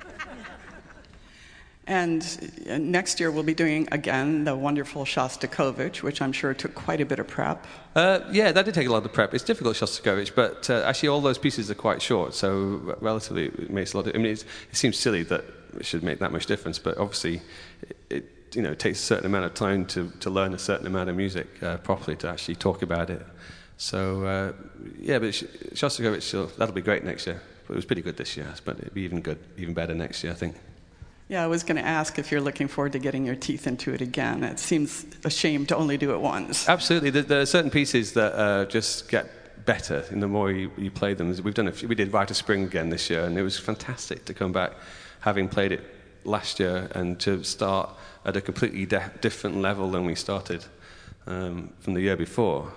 And 1.84 2.22
uh, 2.70 2.78
next 2.78 3.18
year 3.18 3.32
we'll 3.32 3.42
be 3.42 3.54
doing 3.54 3.88
again 3.90 4.44
the 4.44 4.54
wonderful 4.54 5.04
Shostakovich, 5.04 6.00
which 6.00 6.22
I'm 6.22 6.30
sure 6.30 6.54
took 6.54 6.76
quite 6.76 7.00
a 7.00 7.04
bit 7.04 7.18
of 7.18 7.26
prep. 7.26 7.66
Uh, 7.96 8.20
yeah, 8.30 8.52
that 8.52 8.64
did 8.64 8.74
take 8.74 8.86
a 8.86 8.92
lot 8.92 9.04
of 9.04 9.12
prep. 9.12 9.34
It's 9.34 9.42
difficult 9.42 9.74
Shostakovich, 9.74 10.32
but 10.36 10.70
uh, 10.70 10.84
actually 10.86 11.08
all 11.08 11.20
those 11.20 11.38
pieces 11.38 11.72
are 11.72 11.74
quite 11.74 12.00
short, 12.00 12.34
so 12.34 12.96
relatively 13.00 13.46
it 13.46 13.70
makes 13.70 13.94
a 13.94 13.96
lot. 13.96 14.06
Of, 14.06 14.14
I 14.14 14.18
mean, 14.18 14.30
it 14.30 14.44
seems 14.70 14.96
silly 14.96 15.24
that 15.24 15.44
should 15.80 16.02
make 16.02 16.18
that 16.18 16.32
much 16.32 16.46
difference, 16.46 16.78
but 16.78 16.98
obviously 16.98 17.42
it, 17.82 17.96
it 18.10 18.24
you 18.54 18.62
know 18.62 18.72
it 18.72 18.78
takes 18.78 19.00
a 19.00 19.02
certain 19.02 19.26
amount 19.26 19.46
of 19.46 19.54
time 19.54 19.86
to, 19.86 20.10
to 20.20 20.30
learn 20.30 20.52
a 20.54 20.58
certain 20.58 20.86
amount 20.86 21.08
of 21.08 21.16
music 21.16 21.46
uh, 21.62 21.78
properly 21.78 22.16
to 22.16 22.28
actually 22.28 22.56
talk 22.56 22.82
about 22.82 23.10
it. 23.10 23.24
So 23.78 24.24
uh, 24.24 24.52
yeah, 24.98 25.18
but 25.18 25.30
Shostakovich 25.30 26.56
that'll 26.56 26.74
be 26.74 26.82
great 26.82 27.04
next 27.04 27.26
year. 27.26 27.40
But 27.66 27.74
it 27.74 27.76
was 27.76 27.84
pretty 27.84 28.02
good 28.02 28.16
this 28.16 28.36
year, 28.36 28.52
but 28.64 28.78
it'll 28.78 28.92
be 28.92 29.02
even 29.02 29.20
good, 29.20 29.38
even 29.56 29.72
better 29.72 29.94
next 29.94 30.22
year, 30.24 30.32
I 30.32 30.36
think. 30.36 30.56
Yeah, 31.28 31.44
I 31.44 31.46
was 31.46 31.62
going 31.62 31.76
to 31.76 31.86
ask 31.86 32.18
if 32.18 32.30
you're 32.30 32.40
looking 32.40 32.68
forward 32.68 32.92
to 32.92 32.98
getting 32.98 33.24
your 33.24 33.36
teeth 33.36 33.66
into 33.66 33.94
it 33.94 34.00
again. 34.00 34.44
It 34.44 34.58
seems 34.58 35.06
a 35.24 35.30
shame 35.30 35.64
to 35.66 35.76
only 35.76 35.96
do 35.96 36.12
it 36.12 36.20
once. 36.20 36.68
Absolutely. 36.68 37.10
There, 37.10 37.22
there 37.22 37.40
are 37.40 37.46
certain 37.46 37.70
pieces 37.70 38.12
that 38.14 38.34
uh, 38.34 38.64
just 38.66 39.08
get 39.08 39.64
better 39.64 40.04
in 40.10 40.20
the 40.20 40.28
more 40.28 40.50
you, 40.50 40.70
you 40.76 40.90
play 40.90 41.14
them. 41.14 41.34
We've 41.42 41.54
done 41.54 41.68
a 41.68 41.72
few, 41.72 41.88
we 41.88 41.94
did 41.94 42.12
Rite 42.12 42.30
of 42.30 42.36
Spring 42.36 42.64
again 42.64 42.90
this 42.90 43.08
year, 43.08 43.24
and 43.24 43.38
it 43.38 43.42
was 43.42 43.58
fantastic 43.58 44.24
to 44.26 44.34
come 44.34 44.52
back, 44.52 44.72
having 45.22 45.48
played 45.48 45.72
it 45.72 45.82
last 46.24 46.60
year, 46.60 46.88
and 46.94 47.18
to 47.20 47.42
start 47.42 47.90
at 48.24 48.36
a 48.36 48.40
completely 48.40 48.86
de- 48.86 49.10
different 49.20 49.56
level 49.56 49.90
than 49.90 50.04
we 50.04 50.14
started 50.14 50.64
um, 51.26 51.72
from 51.80 51.94
the 51.94 52.00
year 52.00 52.16
before. 52.16 52.72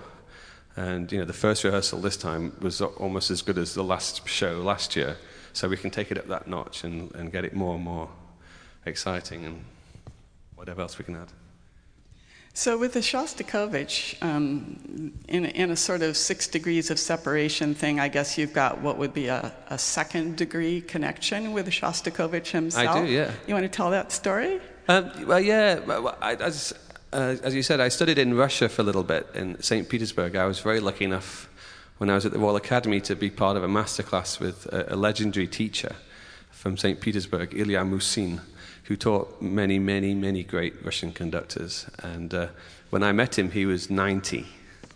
And 0.76 1.10
you 1.12 1.18
know, 1.18 1.24
the 1.24 1.32
first 1.32 1.64
rehearsal 1.64 2.00
this 2.00 2.16
time 2.16 2.56
was 2.60 2.80
almost 2.80 3.30
as 3.30 3.42
good 3.42 3.58
as 3.58 3.74
the 3.74 3.84
last 3.84 4.28
show 4.28 4.60
last 4.60 4.96
year, 4.96 5.16
so 5.52 5.68
we 5.68 5.76
can 5.76 5.90
take 5.90 6.10
it 6.10 6.18
up 6.18 6.28
that 6.28 6.48
notch 6.48 6.84
and, 6.84 7.14
and 7.14 7.32
get 7.32 7.44
it 7.44 7.54
more 7.54 7.76
and 7.76 7.84
more 7.84 8.08
exciting 8.84 9.44
and 9.44 9.64
whatever 10.54 10.82
else 10.82 10.98
we 10.98 11.04
can 11.04 11.16
add. 11.16 11.32
So, 12.58 12.78
with 12.78 12.94
the 12.94 13.00
Shostakovich, 13.00 14.16
um, 14.22 15.12
in, 15.28 15.44
in, 15.44 15.70
a 15.70 15.76
sort 15.76 16.00
of 16.00 16.16
six 16.16 16.48
degrees 16.48 16.90
of 16.90 16.98
separation 16.98 17.74
thing, 17.74 18.00
I 18.00 18.08
guess 18.08 18.38
you've 18.38 18.54
got 18.54 18.80
what 18.80 18.96
would 18.96 19.12
be 19.12 19.26
a, 19.26 19.52
a 19.68 19.76
second 19.76 20.38
degree 20.38 20.80
connection 20.80 21.52
with 21.52 21.68
Shostakovich 21.68 22.52
himself. 22.52 22.96
I 22.96 23.04
do, 23.04 23.12
yeah. 23.12 23.30
You 23.46 23.52
want 23.52 23.64
to 23.64 23.68
tell 23.68 23.90
that 23.90 24.10
story? 24.10 24.58
Um, 24.88 25.10
well, 25.26 25.38
yeah. 25.38 25.80
I, 26.22 26.36
as, 26.36 26.72
uh, 27.12 27.36
as 27.42 27.54
you 27.54 27.62
said, 27.62 27.78
I 27.78 27.88
studied 27.88 28.16
in 28.16 28.32
Russia 28.32 28.70
for 28.70 28.80
a 28.80 28.86
little 28.86 29.04
bit 29.04 29.26
in 29.34 29.60
St. 29.60 29.86
Petersburg. 29.86 30.34
I 30.34 30.46
was 30.46 30.60
very 30.60 30.80
lucky 30.80 31.04
enough 31.04 31.50
when 31.98 32.08
I 32.08 32.14
was 32.14 32.24
at 32.24 32.32
the 32.32 32.38
Royal 32.38 32.56
Academy 32.56 33.02
to 33.02 33.14
be 33.14 33.28
part 33.28 33.58
of 33.58 33.64
a 33.64 33.68
masterclass 33.68 34.40
with 34.40 34.64
a, 34.72 34.94
a 34.94 34.96
legendary 34.96 35.46
teacher 35.46 35.94
from 36.52 36.78
St. 36.78 37.02
Petersburg, 37.02 37.52
Ilya 37.54 37.84
Musin 37.84 38.40
who 38.86 38.96
taught 38.96 39.42
many, 39.42 39.78
many, 39.78 40.14
many 40.14 40.44
great 40.44 40.74
Russian 40.84 41.12
conductors. 41.12 41.86
And 42.02 42.32
uh, 42.32 42.48
when 42.90 43.02
I 43.02 43.12
met 43.12 43.36
him, 43.38 43.50
he 43.50 43.66
was 43.66 43.90
90 43.90 44.46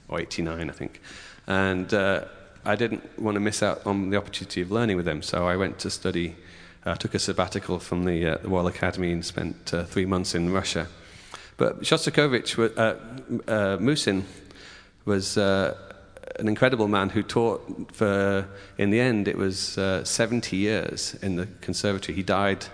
or 0.09 0.21
89, 0.21 0.71
I 0.71 0.73
think. 0.73 1.01
And 1.47 1.93
uh, 1.93 2.25
I 2.65 2.77
didn't 2.77 3.19
want 3.19 3.35
to 3.35 3.41
miss 3.41 3.63
out 3.63 3.85
on 3.85 4.11
the 4.11 4.17
opportunity 4.17 4.61
of 4.61 4.71
learning 4.71 4.97
with 4.97 5.09
him, 5.09 5.23
so 5.23 5.47
I 5.47 5.57
went 5.57 5.81
to 5.81 5.91
study. 5.91 6.37
I 6.85 6.93
uh, 6.93 6.95
took 6.95 7.15
a 7.15 7.19
sabbatical 7.19 7.81
from 7.81 8.05
the, 8.05 8.27
uh, 8.27 8.39
the 8.39 8.49
Royal 8.49 8.69
Academy 8.69 9.13
and 9.13 9.25
spent 9.25 9.75
uh, 9.75 9.85
three 9.85 10.07
months 10.07 10.35
in 10.35 10.53
Russia. 10.53 10.87
But 11.57 11.83
Shostakovich, 11.83 12.57
uh, 12.79 13.77
Musin, 13.79 14.25
was 15.05 15.37
an 15.37 15.75
incredible 16.49 16.89
man 16.89 17.11
who 17.11 17.23
taught 17.23 17.95
for, 17.95 18.47
in 18.79 18.91
the 18.91 19.01
end, 19.01 19.29
it 19.29 19.37
was 19.37 19.79
70 20.05 20.57
years 20.57 21.17
in 21.21 21.37
the 21.37 21.49
conservatory. 21.61 22.17
He 22.17 22.23
died 22.23 22.67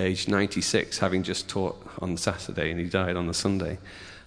aged 0.00 0.28
96, 0.28 0.98
having 0.98 1.22
just 1.22 1.48
taught 1.48 1.80
on 2.00 2.16
Saturday, 2.16 2.70
and 2.70 2.80
he 2.80 2.86
died 2.86 3.16
on 3.16 3.26
the 3.26 3.34
Sunday. 3.34 3.78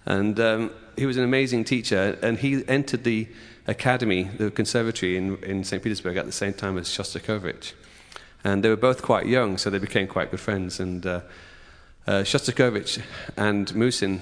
And 0.05 0.39
um, 0.39 0.71
he 0.95 1.05
was 1.05 1.17
an 1.17 1.23
amazing 1.23 1.63
teacher, 1.63 2.17
and 2.21 2.37
he 2.37 2.63
entered 2.67 3.03
the 3.03 3.27
academy, 3.67 4.23
the 4.23 4.51
conservatory 4.51 5.17
in, 5.17 5.37
in 5.43 5.63
St. 5.63 5.81
Petersburg 5.81 6.17
at 6.17 6.25
the 6.25 6.31
same 6.31 6.53
time 6.53 6.77
as 6.77 6.87
Shostakovich. 6.87 7.73
And 8.43 8.63
they 8.63 8.69
were 8.69 8.75
both 8.75 9.01
quite 9.01 9.25
young, 9.25 9.57
so 9.57 9.69
they 9.69 9.79
became 9.79 10.07
quite 10.07 10.31
good 10.31 10.39
friends. 10.39 10.79
And 10.79 11.05
uh, 11.05 11.21
uh, 12.05 12.11
Shostakovich 12.23 13.01
and 13.37 13.73
Musin 13.73 14.21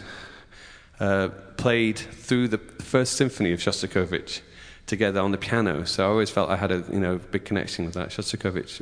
uh, 1.00 1.29
played 1.58 1.98
through 1.98 2.48
the 2.48 2.60
first 2.60 3.13
symphony 3.13 3.51
of 3.51 3.60
Shostakovich 3.60 4.41
together 4.88 5.20
on 5.22 5.32
the 5.32 5.38
piano. 5.38 5.86
So 5.86 6.06
I 6.06 6.10
always 6.10 6.30
felt 6.30 6.50
I 6.50 6.56
had 6.58 6.72
a 6.72 6.84
you 6.92 7.00
know 7.00 7.18
big 7.18 7.46
connection 7.46 7.86
with 7.86 7.94
that. 7.96 8.10
Shostakovich 8.10 8.82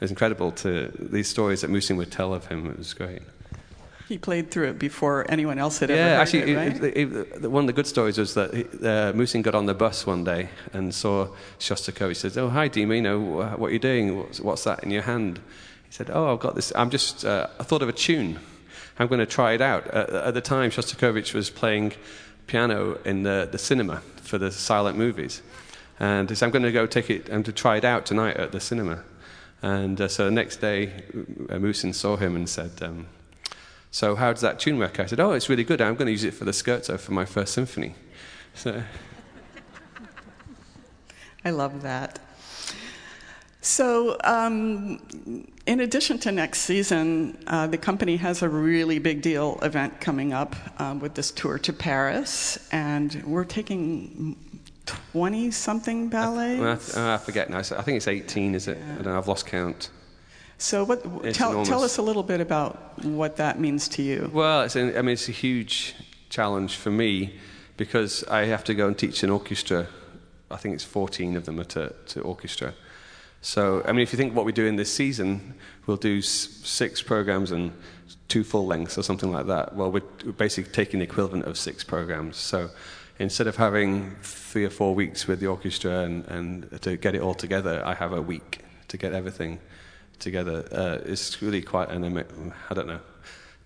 was 0.00 0.10
incredible 0.10 0.52
to 0.52 0.92
these 0.98 1.28
stories 1.28 1.60
that 1.60 1.70
Musin 1.70 1.96
would 1.96 2.10
tell 2.10 2.32
of 2.34 2.46
him. 2.46 2.66
It 2.66 2.78
was 2.78 2.94
great. 2.94 3.22
He 4.08 4.18
played 4.18 4.50
through 4.50 4.70
it 4.70 4.78
before 4.78 5.24
anyone 5.28 5.60
else 5.60 5.78
had 5.78 5.88
yeah, 5.88 5.94
ever 5.94 6.08
heard 6.08 6.20
actually, 6.20 6.52
it, 6.52 6.56
right? 6.56 6.84
it, 6.84 7.44
it, 7.44 7.50
one 7.50 7.62
of 7.62 7.66
the 7.68 7.72
good 7.72 7.86
stories 7.86 8.18
was 8.18 8.34
that 8.34 8.50
uh, 8.84 9.16
Musin 9.16 9.40
got 9.42 9.54
on 9.54 9.66
the 9.66 9.74
bus 9.74 10.04
one 10.04 10.24
day 10.24 10.48
and 10.72 10.92
saw 10.92 11.28
Shostakovich. 11.60 12.08
He 12.08 12.14
said, 12.14 12.36
"Oh, 12.36 12.48
hi, 12.48 12.68
Dima. 12.68 12.96
You 12.96 13.02
know 13.02 13.20
what 13.56 13.68
are 13.68 13.72
you 13.72 13.78
doing? 13.78 14.18
What's, 14.18 14.40
what's, 14.40 14.64
that 14.64 14.82
in 14.82 14.90
your 14.90 15.02
hand?" 15.02 15.38
He 15.86 15.92
said, 15.92 16.10
"Oh, 16.12 16.32
I've 16.32 16.40
got 16.40 16.56
this. 16.56 16.72
I'm 16.74 16.90
just. 16.90 17.24
Uh, 17.24 17.46
I 17.60 17.62
thought 17.62 17.82
of 17.82 17.88
a 17.88 17.92
tune. 17.92 18.40
I'm 18.98 19.06
going 19.06 19.20
to 19.20 19.26
try 19.26 19.52
it 19.52 19.60
out." 19.60 19.86
Uh, 19.94 20.24
at 20.26 20.34
the 20.34 20.40
time, 20.40 20.70
Shostakovich 20.70 21.32
was 21.32 21.48
playing 21.48 21.92
piano 22.48 22.98
in 23.04 23.22
the, 23.22 23.48
the 23.52 23.58
cinema 23.58 24.02
for 24.30 24.38
the 24.38 24.52
silent 24.52 24.96
movies. 24.96 25.42
And 25.98 26.28
said, 26.30 26.46
I'm 26.46 26.52
going 26.52 26.62
to 26.62 26.72
go 26.72 26.86
take 26.86 27.10
it 27.10 27.28
and 27.28 27.44
to 27.44 27.52
try 27.52 27.76
it 27.76 27.84
out 27.84 28.06
tonight 28.06 28.36
at 28.36 28.52
the 28.52 28.60
cinema. 28.60 29.02
And 29.60 30.00
uh, 30.00 30.08
so 30.08 30.24
the 30.24 30.30
next 30.30 30.58
day, 30.58 31.02
uh, 31.50 31.58
Musin 31.58 31.92
saw 31.92 32.16
him 32.16 32.36
and 32.36 32.48
said, 32.48 32.70
um, 32.80 33.08
So, 33.90 34.14
how 34.14 34.32
does 34.32 34.40
that 34.40 34.58
tune 34.58 34.78
work? 34.78 34.98
I 34.98 35.06
said, 35.06 35.20
Oh, 35.20 35.32
it's 35.32 35.50
really 35.50 35.64
good. 35.64 35.82
I'm 35.82 35.96
going 35.96 36.06
to 36.06 36.12
use 36.12 36.24
it 36.24 36.32
for 36.32 36.46
the 36.46 36.52
scherzo 36.52 36.98
for 36.98 37.12
my 37.12 37.26
first 37.26 37.52
symphony. 37.52 37.94
So. 38.54 38.82
I 41.44 41.50
love 41.50 41.82
that. 41.82 42.18
So, 43.62 44.16
um, 44.24 45.00
in 45.66 45.80
addition 45.80 46.18
to 46.20 46.32
next 46.32 46.60
season, 46.60 47.36
uh, 47.46 47.66
the 47.66 47.76
company 47.76 48.16
has 48.16 48.42
a 48.42 48.48
really 48.48 48.98
big 48.98 49.20
deal 49.20 49.58
event 49.62 50.00
coming 50.00 50.32
up 50.32 50.56
um, 50.80 50.98
with 50.98 51.14
this 51.14 51.30
tour 51.30 51.58
to 51.58 51.72
Paris, 51.72 52.58
and 52.72 53.22
we're 53.24 53.44
taking 53.44 54.36
20 54.86 55.50
something 55.50 56.08
ballets? 56.08 56.96
I, 56.96 57.14
I, 57.14 57.18
forget 57.18 57.50
now. 57.50 57.58
I 57.58 57.62
think 57.62 57.96
it's 57.96 58.08
18, 58.08 58.54
is 58.54 58.66
it? 58.66 58.78
Yeah. 58.78 58.92
I 58.92 58.94
don't 58.96 59.04
know. 59.12 59.18
I've 59.18 59.28
lost 59.28 59.46
count. 59.46 59.90
So, 60.56 60.84
what, 60.84 61.02
tell, 61.34 61.64
tell, 61.64 61.82
us 61.82 61.98
a 61.98 62.02
little 62.02 62.22
bit 62.22 62.40
about 62.40 63.04
what 63.04 63.36
that 63.36 63.60
means 63.60 63.88
to 63.88 64.02
you. 64.02 64.30
Well, 64.32 64.62
it's 64.62 64.76
a, 64.76 64.98
I 64.98 65.02
mean, 65.02 65.14
it's 65.14 65.28
a 65.28 65.32
huge 65.32 65.94
challenge 66.28 66.76
for 66.76 66.90
me 66.90 67.34
because 67.76 68.24
I 68.24 68.44
have 68.44 68.64
to 68.64 68.74
go 68.74 68.86
and 68.86 68.96
teach 68.96 69.22
an 69.22 69.30
orchestra. 69.30 69.86
I 70.50 70.56
think 70.56 70.74
it's 70.74 70.84
14 70.84 71.36
of 71.36 71.44
them 71.44 71.60
are 71.60 71.64
to, 71.64 71.94
to 72.08 72.20
orchestra. 72.20 72.74
So, 73.42 73.82
I 73.86 73.92
mean, 73.92 74.02
if 74.02 74.12
you 74.12 74.18
think 74.18 74.34
what 74.34 74.44
we 74.44 74.52
do 74.52 74.66
in 74.66 74.76
this 74.76 74.92
season, 74.92 75.54
we'll 75.86 75.96
do 75.96 76.20
six 76.20 77.00
programs 77.00 77.52
and 77.52 77.72
two 78.28 78.44
full 78.44 78.66
lengths 78.66 78.98
or 78.98 79.02
something 79.02 79.32
like 79.32 79.46
that. 79.46 79.74
Well, 79.74 79.90
we're 79.90 80.32
basically 80.32 80.72
taking 80.72 81.00
the 81.00 81.04
equivalent 81.04 81.46
of 81.46 81.56
six 81.56 81.82
programs. 81.82 82.36
So, 82.36 82.70
instead 83.18 83.46
of 83.46 83.56
having 83.56 84.16
three 84.22 84.64
or 84.64 84.70
four 84.70 84.94
weeks 84.94 85.26
with 85.26 85.40
the 85.40 85.46
orchestra 85.46 86.00
and, 86.00 86.24
and 86.26 86.82
to 86.82 86.96
get 86.96 87.14
it 87.14 87.22
all 87.22 87.34
together, 87.34 87.82
I 87.84 87.94
have 87.94 88.12
a 88.12 88.22
week 88.22 88.64
to 88.88 88.96
get 88.96 89.12
everything 89.12 89.58
together. 90.18 90.66
Uh, 90.70 90.98
it's 91.04 91.40
really 91.40 91.62
quite 91.62 91.88
an, 91.90 92.04
I 92.68 92.74
don't 92.74 92.86
know. 92.86 93.00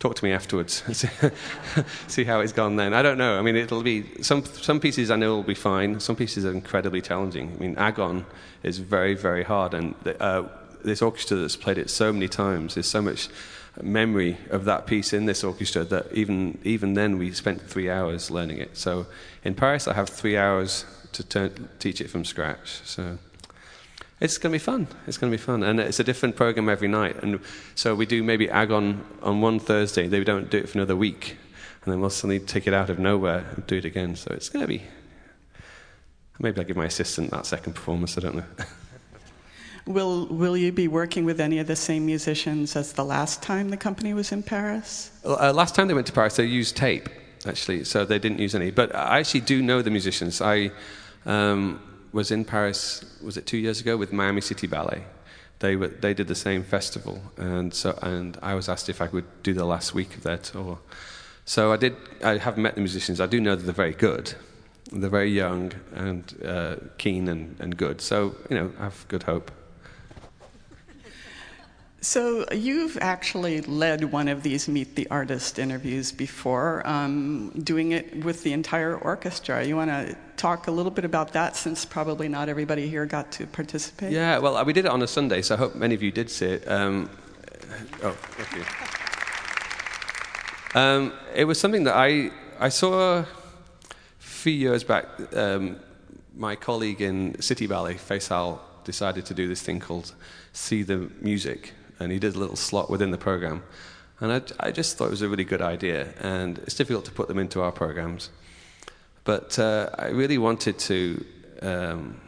Talk 0.04 0.16
to 0.16 0.24
me 0.26 0.32
afterwards. 0.32 0.82
See 2.08 2.24
how 2.24 2.40
it's 2.40 2.52
gone 2.52 2.76
then. 2.76 2.92
I 2.92 3.00
don't 3.00 3.16
know. 3.16 3.38
I 3.38 3.40
mean, 3.40 3.56
it'll 3.56 3.82
be 3.82 4.04
some 4.22 4.44
some 4.44 4.78
pieces 4.78 5.10
I 5.10 5.16
know 5.16 5.36
will 5.36 5.42
be 5.42 5.54
fine. 5.54 5.98
Some 5.98 6.14
pieces 6.14 6.44
are 6.44 6.50
incredibly 6.50 7.00
challenging. 7.00 7.54
I 7.56 7.58
mean, 7.58 7.74
Agon 7.78 8.26
is 8.62 8.76
very 8.80 9.14
very 9.14 9.44
hard, 9.44 9.72
and 9.72 9.94
uh, 10.20 10.42
this 10.84 11.00
orchestra 11.00 11.38
that's 11.38 11.56
played 11.56 11.78
it 11.78 11.88
so 11.88 12.12
many 12.12 12.28
times. 12.28 12.74
There's 12.74 12.86
so 12.86 13.00
much 13.00 13.30
memory 13.80 14.36
of 14.50 14.66
that 14.66 14.86
piece 14.86 15.14
in 15.14 15.24
this 15.24 15.42
orchestra 15.42 15.84
that 15.84 16.12
even 16.12 16.58
even 16.64 16.92
then 16.92 17.16
we 17.16 17.32
spent 17.32 17.62
three 17.62 17.88
hours 17.88 18.30
learning 18.30 18.58
it. 18.58 18.76
So 18.76 19.06
in 19.42 19.54
Paris, 19.54 19.88
I 19.88 19.94
have 19.94 20.10
three 20.10 20.36
hours 20.36 20.84
to 21.12 21.24
turn, 21.24 21.70
teach 21.78 22.02
it 22.02 22.10
from 22.10 22.26
scratch. 22.26 22.82
So 22.84 23.16
It's 24.20 24.38
going 24.38 24.52
to 24.52 24.54
be 24.54 24.62
fun. 24.62 24.86
It's 25.06 25.18
going 25.18 25.30
to 25.30 25.36
be 25.36 25.42
fun, 25.42 25.62
and 25.62 25.80
it's 25.80 25.98
a 25.98 26.04
different 26.04 26.36
program 26.36 26.68
every 26.68 26.88
night. 26.88 27.22
And 27.22 27.40
so 27.74 27.94
we 27.94 28.06
do 28.06 28.22
maybe 28.22 28.48
Agon 28.48 29.04
on 29.22 29.40
one 29.40 29.58
Thursday. 29.58 30.06
They 30.06 30.22
don't 30.22 30.50
do 30.50 30.58
it 30.58 30.68
for 30.68 30.78
another 30.78 30.94
week, 30.94 31.36
and 31.84 31.92
then 31.92 32.00
we'll 32.00 32.10
suddenly 32.10 32.38
take 32.38 32.66
it 32.66 32.74
out 32.74 32.90
of 32.90 32.98
nowhere 32.98 33.44
and 33.54 33.66
do 33.66 33.76
it 33.76 33.84
again. 33.84 34.14
So 34.14 34.32
it's 34.32 34.48
going 34.48 34.62
to 34.62 34.68
be. 34.68 34.82
Maybe 36.38 36.60
I'll 36.60 36.66
give 36.66 36.76
my 36.76 36.86
assistant 36.86 37.30
that 37.30 37.46
second 37.46 37.74
performance. 37.74 38.16
I 38.16 38.20
don't 38.20 38.36
know. 38.36 38.44
Will 39.86 40.26
Will 40.28 40.56
you 40.56 40.72
be 40.72 40.88
working 40.88 41.24
with 41.24 41.40
any 41.40 41.58
of 41.58 41.66
the 41.66 41.76
same 41.76 42.06
musicians 42.06 42.74
as 42.74 42.94
the 42.94 43.04
last 43.04 43.42
time 43.42 43.68
the 43.68 43.76
company 43.76 44.14
was 44.14 44.32
in 44.32 44.42
Paris? 44.42 45.10
Uh, 45.24 45.52
last 45.52 45.74
time 45.74 45.88
they 45.88 45.94
went 45.94 46.06
to 46.06 46.12
Paris, 46.12 46.36
they 46.36 46.46
used 46.46 46.76
tape 46.76 47.08
actually, 47.46 47.84
so 47.84 48.06
they 48.06 48.18
didn't 48.18 48.38
use 48.38 48.54
any. 48.54 48.70
But 48.70 48.94
I 48.94 49.18
actually 49.18 49.40
do 49.40 49.60
know 49.60 49.82
the 49.82 49.90
musicians. 49.90 50.40
I. 50.40 50.70
Um, 51.26 51.80
was 52.14 52.30
in 52.30 52.44
Paris, 52.44 53.04
was 53.20 53.36
it 53.36 53.44
two 53.44 53.58
years 53.58 53.80
ago, 53.80 53.96
with 53.96 54.12
Miami 54.12 54.40
City 54.40 54.68
Ballet. 54.68 55.02
They, 55.58 55.74
were, 55.76 55.88
they 55.88 56.14
did 56.14 56.28
the 56.28 56.34
same 56.34 56.62
festival, 56.62 57.20
and, 57.36 57.74
so, 57.74 57.98
and 58.02 58.38
I 58.40 58.54
was 58.54 58.68
asked 58.68 58.88
if 58.88 59.00
I 59.02 59.08
could 59.08 59.24
do 59.42 59.52
the 59.52 59.64
last 59.64 59.94
week 59.94 60.16
of 60.16 60.22
their 60.22 60.38
tour. 60.38 60.78
So 61.44 61.72
I 61.72 61.76
did. 61.76 61.96
I 62.22 62.38
have 62.38 62.56
met 62.56 62.74
the 62.74 62.80
musicians. 62.80 63.20
I 63.20 63.26
do 63.26 63.40
know 63.40 63.54
that 63.54 63.64
they're 63.64 63.74
very 63.74 63.92
good. 63.92 64.34
They're 64.92 65.10
very 65.10 65.30
young 65.30 65.72
and 65.94 66.42
uh, 66.44 66.76
keen 66.96 67.28
and, 67.28 67.56
and 67.60 67.76
good. 67.76 68.00
So 68.00 68.34
you 68.48 68.56
know, 68.56 68.72
I 68.78 68.84
have 68.84 69.04
good 69.08 69.24
hope. 69.24 69.50
So 72.04 72.44
you've 72.52 72.98
actually 73.00 73.62
led 73.62 74.04
one 74.04 74.28
of 74.28 74.42
these 74.42 74.68
Meet 74.68 74.94
the 74.94 75.08
Artist 75.10 75.58
interviews 75.58 76.12
before, 76.12 76.86
um, 76.86 77.48
doing 77.64 77.92
it 77.92 78.22
with 78.22 78.42
the 78.42 78.52
entire 78.52 78.94
orchestra. 78.98 79.64
You 79.64 79.76
want 79.76 79.88
to 79.88 80.14
talk 80.36 80.66
a 80.66 80.70
little 80.70 80.90
bit 80.90 81.06
about 81.06 81.32
that, 81.32 81.56
since 81.56 81.86
probably 81.86 82.28
not 82.28 82.50
everybody 82.50 82.88
here 82.90 83.06
got 83.06 83.32
to 83.32 83.46
participate. 83.46 84.12
Yeah, 84.12 84.36
well, 84.36 84.62
we 84.66 84.74
did 84.74 84.84
it 84.84 84.90
on 84.90 85.00
a 85.00 85.06
Sunday, 85.06 85.40
so 85.40 85.54
I 85.54 85.58
hope 85.58 85.76
many 85.76 85.94
of 85.94 86.02
you 86.02 86.12
did 86.12 86.28
see 86.28 86.44
it. 86.44 86.68
Um, 86.68 87.08
oh, 88.02 88.10
thank 88.10 88.52
you. 88.54 88.64
Um, 90.78 91.14
it 91.34 91.46
was 91.46 91.58
something 91.58 91.84
that 91.84 91.96
I 91.96 92.30
I 92.60 92.68
saw 92.68 93.20
a 93.20 93.26
few 94.18 94.52
years 94.52 94.84
back. 94.84 95.06
Um, 95.34 95.78
my 96.36 96.54
colleague 96.54 97.00
in 97.00 97.40
City 97.40 97.66
Ballet, 97.66 97.94
Fayçal, 97.94 98.58
decided 98.84 99.24
to 99.24 99.32
do 99.32 99.48
this 99.48 99.62
thing 99.62 99.80
called 99.80 100.12
See 100.52 100.82
the 100.82 101.10
Music 101.22 101.72
and 101.98 102.12
he 102.12 102.18
did 102.18 102.34
a 102.34 102.38
little 102.38 102.56
slot 102.56 102.90
within 102.90 103.10
the 103.10 103.18
program. 103.18 103.62
And 104.20 104.32
I, 104.32 104.68
I, 104.68 104.70
just 104.70 104.96
thought 104.96 105.06
it 105.06 105.10
was 105.10 105.22
a 105.22 105.28
really 105.28 105.44
good 105.44 105.60
idea, 105.60 106.14
and 106.20 106.58
it's 106.58 106.74
difficult 106.74 107.04
to 107.06 107.10
put 107.10 107.28
them 107.28 107.38
into 107.38 107.60
our 107.60 107.72
programs. 107.72 108.30
But 109.24 109.58
uh, 109.58 109.90
I 109.98 110.08
really 110.08 110.38
wanted 110.38 110.78
to, 110.78 111.24
um, 111.62 112.20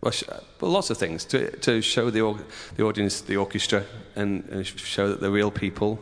well, 0.00 0.12
sh- 0.12 0.24
well, 0.60 0.70
lots 0.70 0.90
of 0.90 0.98
things, 0.98 1.24
to, 1.26 1.50
to 1.58 1.82
show 1.82 2.10
the, 2.10 2.20
or- 2.20 2.38
the 2.76 2.84
audience 2.84 3.20
the 3.20 3.36
orchestra 3.36 3.84
and, 4.14 4.44
and, 4.50 4.66
show 4.66 5.08
that 5.08 5.20
they're 5.20 5.30
real 5.30 5.50
people, 5.50 5.98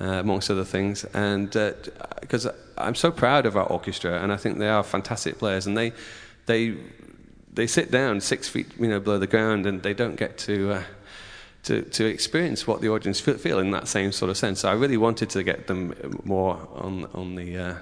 uh, 0.00 0.04
amongst 0.04 0.50
other 0.50 0.64
things. 0.64 1.04
And 1.04 1.50
because 2.20 2.46
uh, 2.46 2.54
I'm 2.76 2.94
so 2.94 3.10
proud 3.10 3.46
of 3.46 3.56
our 3.56 3.66
orchestra, 3.66 4.22
and 4.22 4.32
I 4.32 4.36
think 4.36 4.58
they 4.58 4.68
are 4.68 4.82
fantastic 4.82 5.38
players, 5.38 5.66
and 5.66 5.76
they, 5.76 5.92
they, 6.46 6.76
they 7.52 7.66
sit 7.66 7.90
down 7.90 8.20
six 8.20 8.48
feet 8.48 8.66
you 8.78 8.88
know, 8.88 9.00
below 9.00 9.18
the 9.18 9.26
ground, 9.26 9.66
and 9.66 9.82
they 9.82 9.94
don't 9.94 10.16
get 10.16 10.36
to 10.38 10.72
uh, 10.72 10.82
to, 11.66 11.82
to 11.82 12.04
experience 12.06 12.66
what 12.66 12.80
the 12.80 12.88
audience 12.88 13.20
feel, 13.20 13.36
feel 13.36 13.58
in 13.58 13.70
that 13.72 13.88
same 13.88 14.12
sort 14.12 14.30
of 14.30 14.36
sense. 14.36 14.60
So 14.60 14.68
I 14.68 14.72
really 14.72 14.96
wanted 14.96 15.30
to 15.30 15.42
get 15.42 15.66
them 15.66 15.94
more 16.24 16.58
on, 16.74 17.08
on 17.14 17.34
the. 17.34 17.58
Uh, 17.58 17.74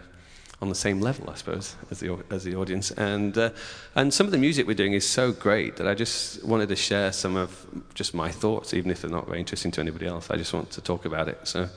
on 0.62 0.68
the 0.70 0.74
same 0.74 1.00
level, 1.00 1.28
I 1.28 1.34
suppose, 1.34 1.76
as 1.90 2.00
the 2.00 2.16
as 2.30 2.44
the 2.44 2.54
audience, 2.54 2.90
and 2.92 3.36
uh, 3.36 3.50
and 3.96 4.14
some 4.14 4.24
of 4.24 4.32
the 4.32 4.38
music 4.38 4.66
we're 4.66 4.74
doing 4.74 4.94
is 4.94 5.06
so 5.06 5.30
great 5.32 5.76
that 5.76 5.86
I 5.86 5.94
just 5.94 6.42
wanted 6.42 6.68
to 6.70 6.76
share 6.76 7.12
some 7.12 7.36
of 7.36 7.66
just 7.92 8.14
my 8.14 8.30
thoughts, 8.30 8.72
even 8.72 8.90
if 8.90 9.02
they're 9.02 9.10
not 9.10 9.26
very 9.26 9.40
interesting 9.40 9.72
to 9.72 9.80
anybody 9.82 10.06
else. 10.06 10.30
I 10.30 10.36
just 10.36 10.54
want 10.54 10.70
to 10.70 10.80
talk 10.80 11.04
about 11.04 11.28
it. 11.28 11.38
So 11.42 11.68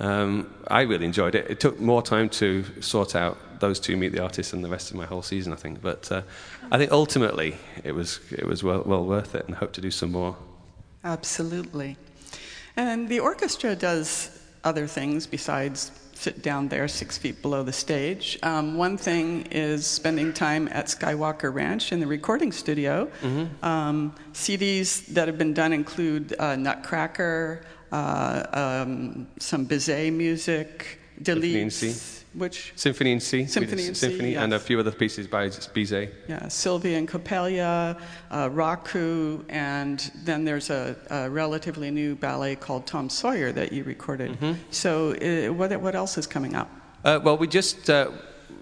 um, 0.00 0.52
I 0.66 0.82
really 0.82 1.06
enjoyed 1.06 1.36
it. 1.36 1.46
It 1.48 1.60
took 1.60 1.80
more 1.80 2.02
time 2.02 2.28
to 2.30 2.64
sort 2.82 3.14
out 3.14 3.60
those 3.60 3.80
two 3.80 3.96
meet 3.96 4.12
the 4.12 4.22
artists 4.22 4.50
than 4.50 4.62
the 4.62 4.68
rest 4.68 4.90
of 4.90 4.96
my 4.96 5.06
whole 5.06 5.22
season, 5.22 5.52
I 5.52 5.56
think. 5.56 5.80
But 5.80 6.12
uh, 6.12 6.22
I 6.70 6.76
think 6.76 6.92
ultimately 6.92 7.56
it 7.82 7.92
was 7.92 8.20
it 8.30 8.46
was 8.46 8.62
well, 8.62 8.82
well 8.84 9.06
worth 9.06 9.34
it, 9.34 9.46
and 9.46 9.54
hope 9.54 9.72
to 9.74 9.80
do 9.80 9.90
some 9.90 10.12
more 10.12 10.36
Absolutely. 11.04 11.96
And 12.76 13.08
the 13.08 13.20
orchestra 13.20 13.74
does 13.74 14.30
other 14.64 14.86
things 14.86 15.26
besides 15.26 15.92
sit 16.18 16.42
down 16.42 16.66
there 16.68 16.88
six 16.88 17.16
feet 17.16 17.40
below 17.42 17.62
the 17.62 17.72
stage. 17.72 18.38
Um, 18.42 18.76
one 18.76 18.96
thing 18.96 19.46
is 19.52 19.86
spending 19.86 20.32
time 20.32 20.68
at 20.72 20.86
Skywalker 20.86 21.54
Ranch 21.54 21.92
in 21.92 22.00
the 22.00 22.08
recording 22.08 22.50
studio. 22.50 23.08
Mm-hmm. 23.22 23.64
Um, 23.64 24.14
CDs 24.32 25.06
that 25.14 25.28
have 25.28 25.38
been 25.38 25.54
done 25.54 25.72
include 25.72 26.34
uh, 26.40 26.56
Nutcracker, 26.56 27.64
uh, 27.92 28.46
um, 28.52 29.28
some 29.38 29.64
Bizet 29.66 30.12
music, 30.12 30.98
Delibes. 31.22 32.24
Which 32.38 32.72
Symphony 32.76 33.12
in 33.12 33.20
C. 33.20 33.46
Symphony 33.46 33.86
in 33.86 33.94
C. 33.94 34.30
Yes. 34.30 34.42
and 34.42 34.54
a 34.54 34.58
few 34.58 34.78
other 34.78 34.92
pieces 34.92 35.26
by 35.26 35.48
Bizet. 35.48 36.12
Yeah, 36.28 36.48
Sylvia 36.48 36.98
and 36.98 37.08
Coppelia, 37.08 38.00
uh, 38.30 38.48
Raku, 38.48 39.44
and 39.48 40.10
then 40.24 40.44
there's 40.44 40.70
a, 40.70 40.96
a, 41.10 41.28
relatively 41.28 41.90
new 41.90 42.14
ballet 42.14 42.56
called 42.56 42.86
Tom 42.86 43.10
Sawyer 43.10 43.52
that 43.52 43.72
you 43.72 43.84
recorded. 43.84 44.32
Mm-hmm. 44.32 44.52
So, 44.70 45.12
uh, 45.14 45.52
what 45.52 45.78
what 45.80 45.94
else 45.94 46.16
is 46.16 46.26
coming 46.26 46.54
up? 46.54 46.70
Uh, 47.04 47.20
well, 47.22 47.36
we 47.36 47.48
just 47.48 47.90
uh, 47.90 48.10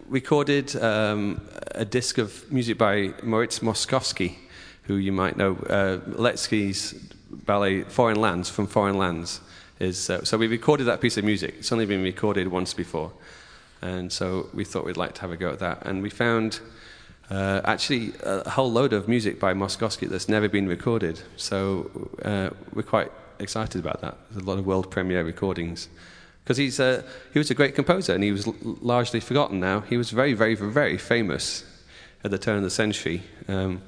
recorded 0.08 0.74
um, 0.76 1.40
a 1.74 1.84
disc 1.84 2.18
of 2.18 2.50
music 2.50 2.78
by 2.78 3.12
Moritz 3.22 3.60
Moszkowski, 3.60 4.36
who 4.84 4.96
you 4.96 5.12
might 5.12 5.36
know. 5.36 5.52
Uh, 5.68 5.98
Ratmansky's 6.16 6.94
ballet 7.30 7.82
Foreign 7.82 8.20
Lands 8.20 8.48
from 8.48 8.66
Foreign 8.66 8.96
Lands 8.96 9.40
is 9.78 10.10
uh, 10.10 10.24
so 10.24 10.38
we 10.38 10.46
recorded 10.46 10.84
that 10.84 11.00
piece 11.00 11.16
of 11.16 11.24
music. 11.24 11.56
It's 11.58 11.72
only 11.72 11.86
been 11.86 12.02
recorded 12.02 12.48
once 12.48 12.74
before. 12.74 13.12
And 13.82 14.12
so 14.12 14.48
we 14.54 14.64
thought 14.64 14.84
we'd 14.84 14.96
like 14.96 15.14
to 15.14 15.20
have 15.20 15.30
a 15.30 15.36
go 15.36 15.50
at 15.50 15.58
that. 15.60 15.86
And 15.86 16.02
we 16.02 16.10
found 16.10 16.60
uh, 17.30 17.60
actually 17.64 18.12
a 18.22 18.48
whole 18.50 18.70
load 18.70 18.92
of 18.92 19.08
music 19.08 19.40
by 19.40 19.52
Moszkowski 19.52 20.08
that's 20.08 20.28
never 20.28 20.48
been 20.48 20.68
recorded. 20.68 21.20
So 21.36 22.10
uh, 22.24 22.50
we're 22.72 22.82
quite 22.82 23.10
excited 23.38 23.80
about 23.80 24.00
that. 24.00 24.16
There's 24.30 24.44
a 24.44 24.46
lot 24.46 24.58
of 24.58 24.66
world 24.66 24.90
premiere 24.90 25.24
recordings. 25.24 25.88
Because 26.44 26.58
he's 26.58 26.78
uh, 26.78 27.02
he 27.32 27.40
was 27.40 27.50
a 27.50 27.54
great 27.54 27.74
composer 27.74 28.14
and 28.14 28.22
he 28.22 28.30
was 28.30 28.46
l- 28.46 28.54
largely 28.80 29.18
forgotten 29.18 29.58
now. 29.58 29.80
He 29.80 29.96
was 29.96 30.10
very, 30.10 30.32
very, 30.32 30.54
very 30.54 30.96
famous 30.96 31.64
at 32.22 32.30
the 32.30 32.38
turn 32.38 32.58
of 32.58 32.62
the 32.62 32.70
century. 32.70 33.22
Um, 33.48 33.82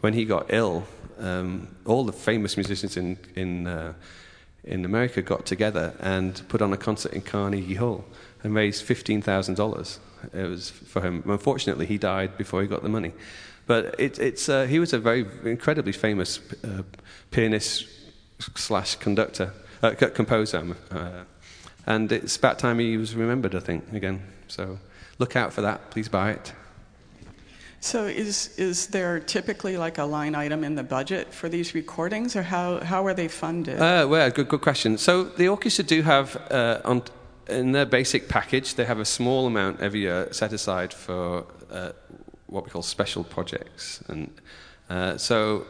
when 0.00 0.14
he 0.14 0.24
got 0.24 0.46
ill, 0.48 0.86
um, 1.18 1.68
all 1.84 2.04
the 2.04 2.12
famous 2.12 2.56
musicians 2.56 2.96
in, 2.96 3.18
in, 3.34 3.66
uh, 3.66 3.92
in 4.64 4.84
America 4.84 5.20
got 5.20 5.44
together 5.44 5.94
and 6.00 6.40
put 6.48 6.62
on 6.62 6.72
a 6.72 6.76
concert 6.76 7.12
in 7.12 7.20
Carnegie 7.20 7.74
Hall 7.74 8.04
and 8.42 8.54
raised 8.54 8.84
$15,000. 8.84 9.98
It 10.34 10.48
was 10.48 10.70
for 10.70 11.02
him. 11.02 11.22
Unfortunately, 11.26 11.86
he 11.86 11.98
died 11.98 12.36
before 12.36 12.62
he 12.62 12.68
got 12.68 12.82
the 12.82 12.88
money. 12.88 13.12
But 13.66 13.94
it, 13.98 14.18
it's, 14.18 14.48
uh, 14.48 14.64
he 14.64 14.78
was 14.78 14.92
a 14.92 14.98
very 14.98 15.26
incredibly 15.44 15.92
famous 15.92 16.40
uh, 16.64 16.82
pianist 17.30 17.86
slash 18.54 18.96
conductor, 18.96 19.52
uh, 19.82 19.90
composer. 20.14 20.76
Uh, 20.90 21.24
and 21.86 22.10
it's 22.10 22.36
about 22.36 22.58
time 22.58 22.78
he 22.78 22.96
was 22.96 23.14
remembered, 23.14 23.54
I 23.54 23.60
think, 23.60 23.92
again. 23.92 24.22
So 24.48 24.78
look 25.18 25.36
out 25.36 25.52
for 25.52 25.62
that. 25.62 25.90
Please 25.90 26.08
buy 26.08 26.32
it. 26.32 26.52
So 27.80 28.06
is 28.06 28.58
is 28.58 28.88
there 28.88 29.20
typically 29.20 29.76
like 29.76 29.98
a 29.98 30.04
line 30.04 30.34
item 30.34 30.64
in 30.64 30.74
the 30.74 30.82
budget 30.82 31.32
for 31.32 31.48
these 31.48 31.74
recordings, 31.74 32.34
or 32.34 32.42
how, 32.42 32.80
how 32.80 33.06
are 33.06 33.14
they 33.14 33.28
funded? 33.28 33.78
Uh, 33.78 34.06
well, 34.08 34.30
good 34.30 34.48
good 34.48 34.60
question. 34.62 34.98
So 34.98 35.24
the 35.24 35.48
orchestra 35.48 35.84
do 35.84 36.02
have 36.02 36.36
uh, 36.50 36.80
on 36.84 37.02
in 37.48 37.72
their 37.72 37.86
basic 37.86 38.28
package, 38.28 38.74
they 38.74 38.84
have 38.84 39.00
a 39.00 39.04
small 39.04 39.46
amount 39.46 39.80
every 39.80 40.00
year 40.00 40.28
set 40.32 40.52
aside 40.52 40.92
for 40.92 41.46
uh, 41.70 41.92
what 42.46 42.64
we 42.64 42.70
call 42.70 42.82
special 42.82 43.24
projects. 43.24 44.02
And 44.08 44.30
uh, 44.90 45.16
so 45.16 45.66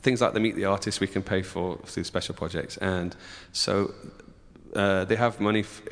things 0.00 0.20
like 0.20 0.34
the 0.34 0.40
Meet 0.40 0.56
the 0.56 0.64
Artist 0.64 1.00
we 1.00 1.06
can 1.06 1.22
pay 1.22 1.42
for 1.42 1.78
through 1.86 2.04
special 2.04 2.34
projects. 2.34 2.76
And 2.78 3.16
so 3.52 3.94
uh, 4.74 5.04
they 5.04 5.16
have 5.16 5.40
money 5.40 5.60
f- 5.60 5.82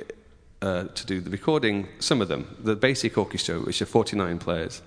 uh, 0.63 0.85
to 0.85 1.07
do 1.07 1.21
the 1.21 1.31
recording, 1.31 1.89
some 1.99 2.21
of 2.21 2.29
them, 2.29 2.57
the 2.61 2.77
basic 2.77 3.19
orchestra, 3.19 3.61
which 3.61 3.83
are 3.83 3.87
49 3.87 4.39
players. 4.39 4.83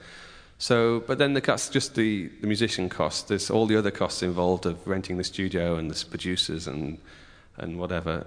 So, 0.59 1.01
but 1.01 1.19
then 1.19 1.33
the, 1.33 1.41
that's 1.41 1.69
just 1.69 1.95
the, 1.95 2.27
the 2.41 2.47
musician 2.47 2.89
cost. 2.89 3.27
There's 3.27 3.49
all 3.49 3.67
the 3.67 3.77
other 3.77 3.91
costs 3.91 4.23
involved 4.23 4.65
of 4.65 4.87
renting 4.87 5.17
the 5.17 5.23
studio 5.23 5.75
and 5.75 5.91
the 5.91 6.05
producers 6.05 6.67
and 6.67 6.97
and 7.57 7.77
whatever 7.77 8.25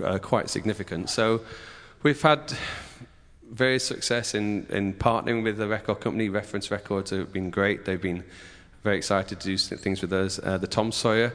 uh, 0.00 0.04
are 0.04 0.18
quite 0.18 0.48
significant. 0.50 1.10
So 1.10 1.40
we've 2.02 2.22
had 2.22 2.52
various 3.50 3.84
success 3.84 4.34
in, 4.34 4.66
in 4.70 4.94
partnering 4.94 5.42
with 5.44 5.56
the 5.56 5.68
record 5.68 6.00
company. 6.00 6.28
Reference 6.28 6.70
Records 6.70 7.10
have 7.10 7.32
been 7.32 7.50
great. 7.50 7.84
They've 7.84 8.00
been 8.00 8.24
very 8.82 8.96
excited 8.96 9.40
to 9.40 9.46
do 9.46 9.56
things 9.56 10.02
with 10.02 10.12
us. 10.12 10.38
Uh, 10.42 10.58
the 10.58 10.66
Tom 10.66 10.92
Sawyer 10.92 11.32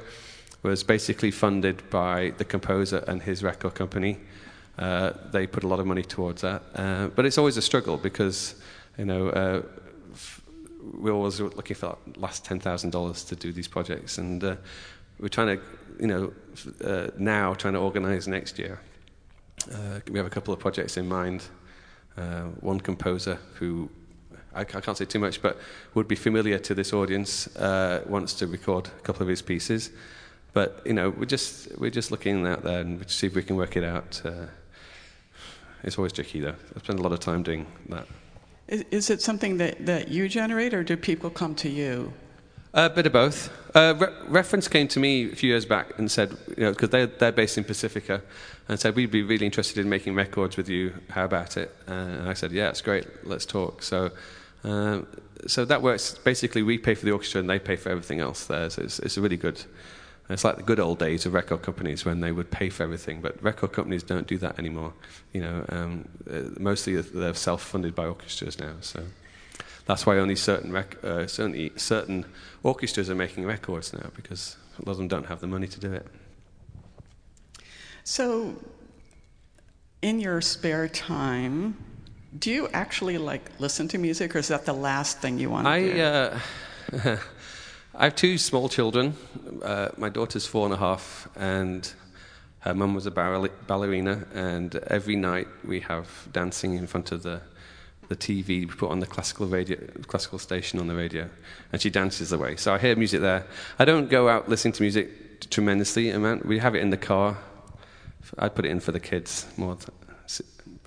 was 0.63 0.83
basically 0.83 1.31
funded 1.31 1.89
by 1.89 2.33
the 2.37 2.45
composer 2.45 3.03
and 3.07 3.21
his 3.21 3.43
record 3.43 3.73
company. 3.73 4.17
Uh, 4.77 5.11
they 5.31 5.47
put 5.47 5.63
a 5.63 5.67
lot 5.67 5.79
of 5.79 5.85
money 5.85 6.03
towards 6.03 6.41
that. 6.41 6.61
Uh, 6.75 7.07
but 7.07 7.25
it's 7.25 7.37
always 7.37 7.57
a 7.57 7.61
struggle 7.61 7.97
because, 7.97 8.55
you 8.97 9.05
know, 9.05 9.29
uh, 9.29 9.61
f- 10.13 10.41
we're 10.93 11.13
always 11.13 11.39
looking 11.39 11.75
for 11.75 11.97
that 12.05 12.17
last 12.17 12.45
ten 12.45 12.59
thousand 12.59 12.91
dollars 12.91 13.23
to 13.23 13.35
do 13.35 13.51
these 13.51 13.67
projects, 13.67 14.17
and 14.17 14.43
uh, 14.43 14.55
we're 15.19 15.27
trying 15.27 15.57
to, 15.57 15.63
you 16.01 16.07
know, 16.07 16.33
uh, 16.83 17.11
now 17.17 17.53
trying 17.53 17.75
to 17.75 17.79
organise 17.79 18.27
next 18.27 18.59
year. 18.59 18.81
Uh, 19.71 19.99
we 20.11 20.17
have 20.17 20.25
a 20.25 20.31
couple 20.31 20.53
of 20.53 20.59
projects 20.59 20.97
in 20.97 21.07
mind. 21.07 21.43
Uh, 22.17 22.45
one 22.59 22.79
composer 22.79 23.37
who 23.53 23.89
I, 24.53 24.65
can't 24.65 24.97
say 24.97 25.05
too 25.05 25.19
much, 25.19 25.41
but 25.41 25.57
would 25.93 26.07
be 26.07 26.15
familiar 26.15 26.57
to 26.59 26.73
this 26.73 26.91
audience 26.91 27.47
uh, 27.55 28.03
wants 28.07 28.33
to 28.33 28.47
record 28.47 28.87
a 28.87 29.01
couple 29.01 29.21
of 29.21 29.29
his 29.29 29.41
pieces. 29.41 29.91
But 30.53 30.81
you 30.85 30.93
know, 30.93 31.11
we're 31.11 31.25
just 31.25 31.77
we're 31.77 31.91
just 31.91 32.11
looking 32.11 32.45
out 32.45 32.63
there 32.63 32.81
and 32.81 33.09
see 33.09 33.27
if 33.27 33.35
we 33.35 33.43
can 33.43 33.55
work 33.55 33.77
it 33.77 33.83
out. 33.83 34.21
Uh, 34.25 34.47
it's 35.83 35.97
always 35.97 36.11
tricky, 36.11 36.41
though. 36.41 36.55
I 36.75 36.79
spend 36.79 36.99
a 36.99 37.01
lot 37.01 37.11
of 37.11 37.19
time 37.19 37.43
doing 37.43 37.65
that. 37.89 38.07
Is, 38.67 38.83
is 38.91 39.09
it 39.09 39.21
something 39.21 39.57
that, 39.57 39.85
that 39.85 40.09
you 40.09 40.27
generate, 40.27 40.73
or 40.73 40.83
do 40.83 40.97
people 40.97 41.29
come 41.29 41.55
to 41.55 41.69
you? 41.69 42.13
A 42.73 42.89
bit 42.89 43.05
of 43.05 43.11
both. 43.11 43.51
Uh, 43.75 43.93
Re- 43.97 44.13
Reference 44.27 44.69
came 44.69 44.87
to 44.89 44.99
me 44.99 45.29
a 45.29 45.35
few 45.35 45.49
years 45.49 45.65
back 45.65 45.99
and 45.99 46.09
said, 46.09 46.37
you 46.55 46.63
know, 46.63 46.71
because 46.71 46.89
they're, 46.89 47.07
they're 47.07 47.31
based 47.33 47.57
in 47.57 47.65
Pacifica, 47.65 48.21
and 48.69 48.79
said, 48.79 48.95
we'd 48.95 49.11
be 49.11 49.23
really 49.23 49.45
interested 49.45 49.77
in 49.79 49.89
making 49.89 50.15
records 50.15 50.55
with 50.55 50.69
you. 50.69 50.93
How 51.09 51.25
about 51.25 51.57
it? 51.57 51.75
Uh, 51.85 51.91
and 51.91 52.29
I 52.29 52.33
said, 52.33 52.53
yeah, 52.53 52.69
it's 52.69 52.81
great. 52.81 53.05
Let's 53.25 53.45
talk. 53.45 53.83
So, 53.83 54.11
um, 54.63 55.05
so 55.47 55.65
that 55.65 55.81
works. 55.81 56.17
Basically, 56.23 56.63
we 56.63 56.77
pay 56.77 56.95
for 56.95 57.03
the 57.03 57.11
orchestra 57.11 57.41
and 57.41 57.49
they 57.49 57.59
pay 57.59 57.75
for 57.75 57.89
everything 57.89 58.21
else 58.21 58.45
there. 58.45 58.69
So 58.69 58.83
it's, 58.83 58.99
it's 58.99 59.17
a 59.17 59.21
really 59.21 59.37
good. 59.37 59.61
It's 60.29 60.45
like 60.45 60.55
the 60.55 60.63
good 60.63 60.79
old 60.79 60.97
days 60.97 61.25
of 61.25 61.33
record 61.33 61.61
companies 61.63 62.05
when 62.05 62.21
they 62.21 62.31
would 62.31 62.51
pay 62.51 62.69
for 62.69 62.83
everything, 62.83 63.19
but 63.19 63.41
record 63.43 63.73
companies 63.73 64.01
don't 64.01 64.27
do 64.27 64.37
that 64.37 64.57
anymore. 64.59 64.93
You 65.33 65.41
know, 65.41 65.65
um, 65.67 66.07
uh, 66.31 66.43
mostly 66.57 66.95
they're 67.01 67.33
self-funded 67.33 67.95
by 67.95 68.05
orchestras 68.05 68.57
now. 68.57 68.75
So. 68.79 69.03
That's 69.85 70.05
why 70.05 70.17
only 70.17 70.35
certain, 70.35 70.71
rec- 70.71 71.03
uh, 71.03 71.27
certainly 71.27 71.71
certain 71.75 72.25
orchestras 72.63 73.09
are 73.09 73.15
making 73.15 73.45
records 73.45 73.93
now 73.93 74.09
because 74.15 74.57
a 74.79 74.85
lot 74.85 74.93
of 74.93 74.97
them 74.97 75.07
don't 75.07 75.25
have 75.25 75.39
the 75.39 75.47
money 75.47 75.67
to 75.67 75.79
do 75.79 75.91
it. 75.93 76.05
So, 78.03 78.55
in 80.01 80.19
your 80.19 80.41
spare 80.41 80.87
time, 80.87 81.77
do 82.37 82.51
you 82.51 82.69
actually 82.69 83.17
like 83.17 83.51
listen 83.59 83.87
to 83.89 83.97
music, 83.97 84.35
or 84.35 84.39
is 84.39 84.47
that 84.47 84.65
the 84.65 84.73
last 84.73 85.19
thing 85.19 85.37
you 85.37 85.49
want 85.49 85.65
to 85.65 85.71
I, 85.71 85.81
do? 85.81 86.01
Uh, 86.01 87.17
I 87.95 88.05
have 88.05 88.15
two 88.15 88.37
small 88.37 88.69
children. 88.69 89.15
Uh, 89.61 89.89
my 89.97 90.09
daughter's 90.09 90.47
four 90.47 90.65
and 90.65 90.73
a 90.73 90.77
half, 90.77 91.27
and 91.35 91.91
her 92.59 92.73
mum 92.73 92.95
was 92.95 93.05
a 93.05 93.11
ballerina. 93.11 94.25
And 94.33 94.75
every 94.87 95.15
night 95.15 95.47
we 95.65 95.81
have 95.81 96.07
dancing 96.31 96.75
in 96.75 96.87
front 96.87 97.11
of 97.11 97.23
the 97.23 97.41
the 98.11 98.17
TV, 98.17 98.47
we 98.47 98.65
put 98.65 98.91
on 98.91 98.99
the 98.99 99.07
classical 99.07 99.47
radio, 99.47 99.77
classical 100.07 100.37
station 100.37 100.79
on 100.79 100.87
the 100.87 100.95
radio, 100.95 101.29
and 101.71 101.81
she 101.81 101.89
dances 101.89 102.33
away. 102.33 102.57
So 102.57 102.73
I 102.73 102.77
hear 102.77 102.95
music 102.95 103.21
there. 103.21 103.47
I 103.79 103.85
don't 103.85 104.09
go 104.09 104.27
out 104.27 104.49
listening 104.49 104.73
to 104.73 104.83
music 104.83 105.49
tremendously 105.49 106.09
amount. 106.09 106.45
We 106.45 106.59
have 106.59 106.75
it 106.75 106.81
in 106.81 106.89
the 106.89 106.97
car. 106.97 107.37
I 108.37 108.49
put 108.49 108.65
it 108.65 108.69
in 108.69 108.81
for 108.81 108.91
the 108.91 108.99
kids 108.99 109.47
more, 109.55 109.77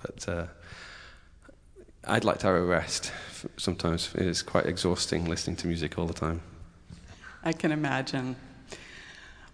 but 0.01 0.29
uh, 0.29 0.45
I'd 2.07 2.23
like 2.23 2.37
to 2.39 2.47
have 2.47 2.55
a 2.55 2.61
rest. 2.61 3.11
Sometimes 3.57 4.13
it 4.13 4.27
is 4.27 4.43
quite 4.43 4.67
exhausting 4.67 5.25
listening 5.25 5.55
to 5.57 5.67
music 5.67 5.97
all 5.97 6.05
the 6.05 6.13
time. 6.13 6.41
I 7.43 7.53
can 7.53 7.71
imagine. 7.71 8.35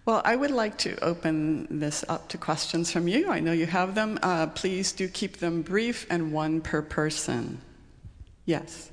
Well, 0.04 0.20
I 0.24 0.34
would 0.34 0.50
like 0.50 0.78
to 0.78 0.98
open 1.04 1.68
this 1.70 2.04
up 2.08 2.28
to 2.30 2.38
questions 2.38 2.90
from 2.90 3.06
you. 3.06 3.30
I 3.30 3.38
know 3.38 3.52
you 3.52 3.66
have 3.66 3.94
them. 3.94 4.18
Uh, 4.20 4.48
please 4.48 4.90
do 4.90 5.06
keep 5.06 5.36
them 5.36 5.62
brief 5.62 6.08
and 6.10 6.32
one 6.32 6.60
per 6.60 6.82
person. 6.82 7.60
Yes. 8.44 8.90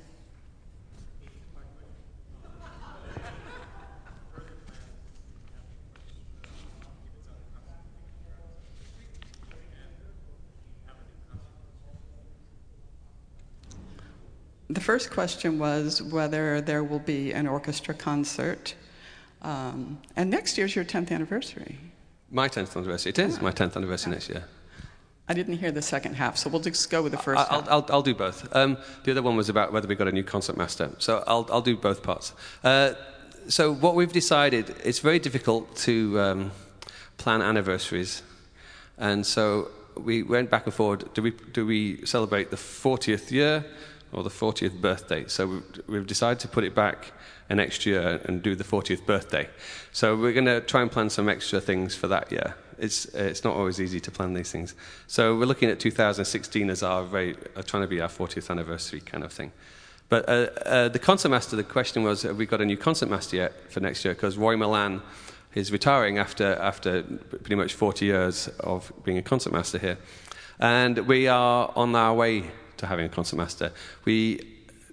The 14.68 14.80
first 14.80 15.10
question 15.10 15.58
was 15.58 16.00
whether 16.00 16.60
there 16.60 16.84
will 16.84 17.00
be 17.00 17.32
an 17.32 17.48
orchestra 17.48 17.94
concert 17.94 18.76
um, 19.42 20.00
and 20.16 20.30
next 20.30 20.58
year's 20.58 20.74
your 20.74 20.84
10th 20.84 21.10
anniversary. 21.10 21.78
My 22.30 22.48
10th 22.48 22.76
anniversary. 22.76 23.10
It 23.10 23.18
is 23.18 23.36
yeah. 23.36 23.42
my 23.42 23.52
10th 23.52 23.76
anniversary 23.76 24.12
next 24.12 24.28
year. 24.28 24.44
I 25.28 25.32
didn't 25.34 25.58
hear 25.58 25.70
the 25.70 25.82
second 25.82 26.14
half, 26.14 26.36
so 26.36 26.50
we'll 26.50 26.60
just 26.60 26.90
go 26.90 27.02
with 27.02 27.12
the 27.12 27.18
1st 27.18 27.36
I'll, 27.36 27.64
I'll, 27.68 27.86
I'll, 27.88 28.02
do 28.02 28.14
both. 28.14 28.54
Um, 28.54 28.76
the 29.04 29.12
other 29.12 29.22
one 29.22 29.36
was 29.36 29.48
about 29.48 29.72
whether 29.72 29.86
we 29.86 29.94
got 29.94 30.08
a 30.08 30.12
new 30.12 30.24
concertmaster, 30.24 30.90
so 30.98 31.22
I'll, 31.26 31.46
I'll 31.52 31.60
do 31.62 31.76
both 31.76 32.02
parts. 32.02 32.32
Uh, 32.64 32.94
so 33.48 33.72
what 33.72 33.94
we've 33.94 34.12
decided, 34.12 34.74
it's 34.84 34.98
very 34.98 35.20
difficult 35.20 35.76
to 35.76 36.18
um, 36.18 36.50
plan 37.16 37.42
anniversaries, 37.42 38.22
and 38.98 39.24
so 39.24 39.68
we 39.96 40.24
went 40.24 40.50
back 40.50 40.66
and 40.66 40.74
forward. 40.74 41.12
Do 41.14 41.22
we, 41.22 41.30
do 41.30 41.64
we 41.64 42.04
celebrate 42.04 42.50
the 42.50 42.56
40th 42.56 43.30
year 43.30 43.64
or 44.12 44.22
the 44.22 44.30
40th 44.30 44.80
birthday? 44.80 45.26
So 45.26 45.62
we've 45.86 46.06
decided 46.06 46.40
to 46.40 46.48
put 46.48 46.64
it 46.64 46.74
back 46.74 47.12
next 47.48 47.84
year 47.86 48.20
and 48.24 48.42
do 48.42 48.54
the 48.54 48.64
40th 48.64 49.04
birthday. 49.06 49.48
So 49.92 50.16
we're 50.16 50.32
going 50.32 50.46
to 50.46 50.60
try 50.60 50.82
and 50.82 50.90
plan 50.90 51.10
some 51.10 51.28
extra 51.28 51.60
things 51.60 51.94
for 51.94 52.06
that 52.08 52.30
year. 52.30 52.54
It's, 52.78 53.06
it's 53.06 53.44
not 53.44 53.56
always 53.56 53.80
easy 53.80 54.00
to 54.00 54.10
plan 54.10 54.34
these 54.34 54.50
things. 54.50 54.74
So 55.06 55.36
we're 55.36 55.46
looking 55.46 55.68
at 55.68 55.80
2016 55.80 56.70
as 56.70 56.82
our 56.82 57.04
very, 57.04 57.36
uh, 57.56 57.62
trying 57.62 57.82
to 57.82 57.88
be 57.88 58.00
our 58.00 58.08
40th 58.08 58.50
anniversary 58.50 59.00
kind 59.00 59.24
of 59.24 59.32
thing. 59.32 59.52
But 60.08 60.28
uh, 60.28 60.48
uh, 60.66 60.88
the 60.88 60.98
concertmaster, 60.98 61.56
the 61.56 61.64
question 61.64 62.02
was, 62.02 62.22
have 62.22 62.36
we 62.36 62.46
got 62.46 62.60
a 62.60 62.64
new 62.64 62.76
concertmaster 62.76 63.36
yet 63.36 63.70
for 63.70 63.80
next 63.80 64.04
year? 64.04 64.14
Because 64.14 64.36
Roy 64.36 64.56
Malan 64.56 65.02
is 65.54 65.72
retiring 65.72 66.18
after, 66.18 66.54
after 66.56 67.02
pretty 67.02 67.54
much 67.54 67.74
40 67.74 68.06
years 68.06 68.48
of 68.60 68.92
being 69.04 69.18
a 69.18 69.22
concertmaster 69.22 69.78
here. 69.78 69.98
And 70.58 70.98
we 71.06 71.28
are 71.28 71.72
on 71.76 71.94
our 71.94 72.14
way 72.14 72.50
to 72.80 72.86
having 72.86 73.06
a 73.06 73.08
concertmaster. 73.08 73.72
We 74.04 74.40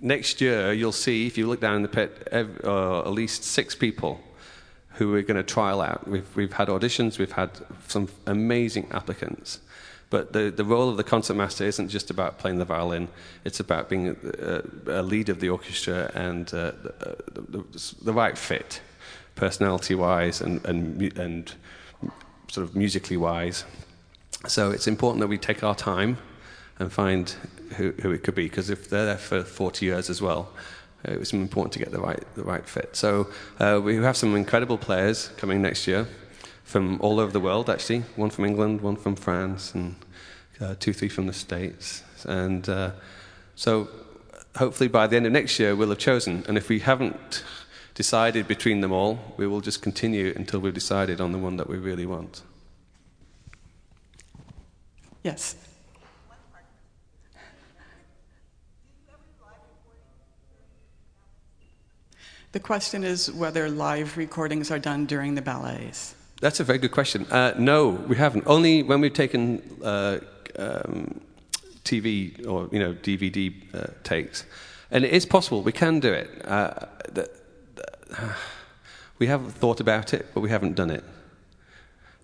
next 0.02 0.42
year, 0.42 0.74
you'll 0.74 0.92
see, 0.92 1.28
if 1.28 1.38
you 1.38 1.48
look 1.48 1.60
down 1.60 1.76
in 1.76 1.82
the 1.82 1.88
pit, 1.88 2.28
uh, 2.32 3.00
at 3.00 3.12
least 3.12 3.44
six 3.44 3.76
people 3.76 4.22
who 4.94 5.12
we're 5.12 5.22
going 5.22 5.38
to 5.38 5.44
trial 5.44 5.82
out. 5.82 6.08
We've, 6.08 6.36
we've 6.36 6.54
had 6.54 6.70
auditions, 6.70 7.20
we've 7.20 7.32
had 7.32 7.52
some 7.88 8.08
amazing 8.26 8.88
applicants. 8.92 9.60
But 10.10 10.34
the, 10.34 10.50
the 10.50 10.64
role 10.64 10.90
of 10.90 10.98
the 10.98 11.04
concertmaster 11.04 11.66
isn't 11.66 11.90
just 11.90 12.10
about 12.10 12.40
playing 12.40 12.60
the 12.60 12.66
violin, 12.66 13.10
it's 13.44 13.60
about 13.60 13.90
being 13.90 14.16
a, 14.40 14.62
a 14.88 15.02
lead 15.02 15.30
of 15.30 15.40
the 15.40 15.50
orchestra 15.50 16.12
and 16.16 16.48
uh, 16.54 16.72
the, 16.82 17.44
the, 17.50 17.94
the, 18.02 18.14
right 18.14 18.38
fit, 18.38 18.82
personality 19.36 19.96
wise 19.96 20.40
and, 20.40 20.66
and, 20.66 21.18
and 21.18 21.54
sort 22.48 22.68
of 22.68 22.76
musically 22.76 23.18
wise. 23.18 23.66
So 24.48 24.72
it's 24.72 24.88
important 24.88 25.20
that 25.20 25.28
we 25.28 25.38
take 25.38 25.62
our 25.64 25.76
time 25.76 26.18
and 26.80 26.92
find 26.92 27.36
who, 27.76 27.92
who 28.02 28.12
it 28.12 28.24
could 28.24 28.36
be, 28.36 28.44
because 28.44 28.70
if 28.70 28.90
they're 28.90 29.06
there 29.06 29.18
for 29.18 29.44
40 29.44 29.86
years 29.86 30.10
as 30.10 30.22
well, 30.22 30.50
uh, 31.08 31.12
it 31.12 31.20
was 31.20 31.34
important 31.34 31.74
to 31.74 31.80
get 31.80 31.92
the 31.92 32.00
right, 32.00 32.24
the 32.36 32.44
right 32.44 32.68
fit. 32.68 32.96
So 32.96 33.28
uh, 33.60 33.80
we 33.84 33.96
have 33.98 34.18
some 34.18 34.36
incredible 34.36 34.78
players 34.78 35.30
coming 35.38 35.62
next 35.62 35.88
year 35.88 36.08
from 36.64 37.00
all 37.02 37.20
over 37.20 37.32
the 37.32 37.40
world, 37.40 37.70
actually. 37.70 38.00
One 38.16 38.30
from 38.30 38.46
England, 38.46 38.82
one 38.82 38.96
from 38.96 39.16
France, 39.16 39.74
and 39.74 39.96
uh, 40.60 40.76
two, 40.80 40.94
three 40.94 41.10
from 41.10 41.28
the 41.28 41.34
States. 41.34 42.04
And 42.26 42.68
uh, 42.68 42.92
so 43.56 43.90
hopefully 44.56 44.88
by 44.88 45.08
the 45.08 45.16
end 45.16 45.26
of 45.26 45.32
next 45.32 45.60
year, 45.60 45.76
we'll 45.76 45.90
have 45.90 46.00
chosen. 46.00 46.44
And 46.48 46.58
if 46.58 46.70
we 46.70 46.80
haven't 46.80 47.44
decided 47.94 48.48
between 48.48 48.82
them 48.82 48.92
all, 48.92 49.20
we 49.38 49.48
will 49.48 49.62
just 49.62 49.82
continue 49.82 50.34
until 50.36 50.60
we've 50.60 50.74
decided 50.74 51.22
on 51.22 51.32
the 51.32 51.38
one 51.38 51.58
that 51.58 51.70
we 51.70 51.78
really 51.78 52.06
want. 52.06 52.42
Yes. 55.24 55.56
The 62.58 62.64
question 62.64 63.04
is 63.04 63.32
whether 63.32 63.70
live 63.70 64.18
recordings 64.18 64.72
are 64.72 64.80
done 64.80 65.06
during 65.06 65.36
the 65.36 65.44
ballets. 65.44 66.16
That's 66.42 66.60
a 66.60 66.64
very 66.64 66.80
good 66.80 66.90
question. 66.90 67.28
Uh, 67.30 67.54
no, 67.56 67.90
we 67.90 68.16
haven't. 68.16 68.46
Only 68.48 68.82
when 68.82 69.00
we've 69.00 69.14
taken 69.14 69.62
uh, 69.84 70.18
um, 70.58 71.22
TV 71.84 72.48
or 72.48 72.68
you 72.72 72.80
know 72.80 72.96
DVD 72.96 73.54
uh, 73.76 73.94
takes, 74.04 74.44
and 74.90 75.06
it 75.06 75.14
is 75.14 75.24
possible. 75.24 75.62
We 75.62 75.72
can 75.72 76.00
do 76.00 76.12
it. 76.12 76.32
Uh, 76.46 76.88
the, 77.14 77.30
the, 77.76 78.36
we 79.20 79.28
have 79.28 79.54
thought 79.54 79.80
about 79.80 80.16
it, 80.16 80.26
but 80.34 80.42
we 80.42 80.50
haven't 80.50 80.74
done 80.74 80.90
it. 80.90 81.04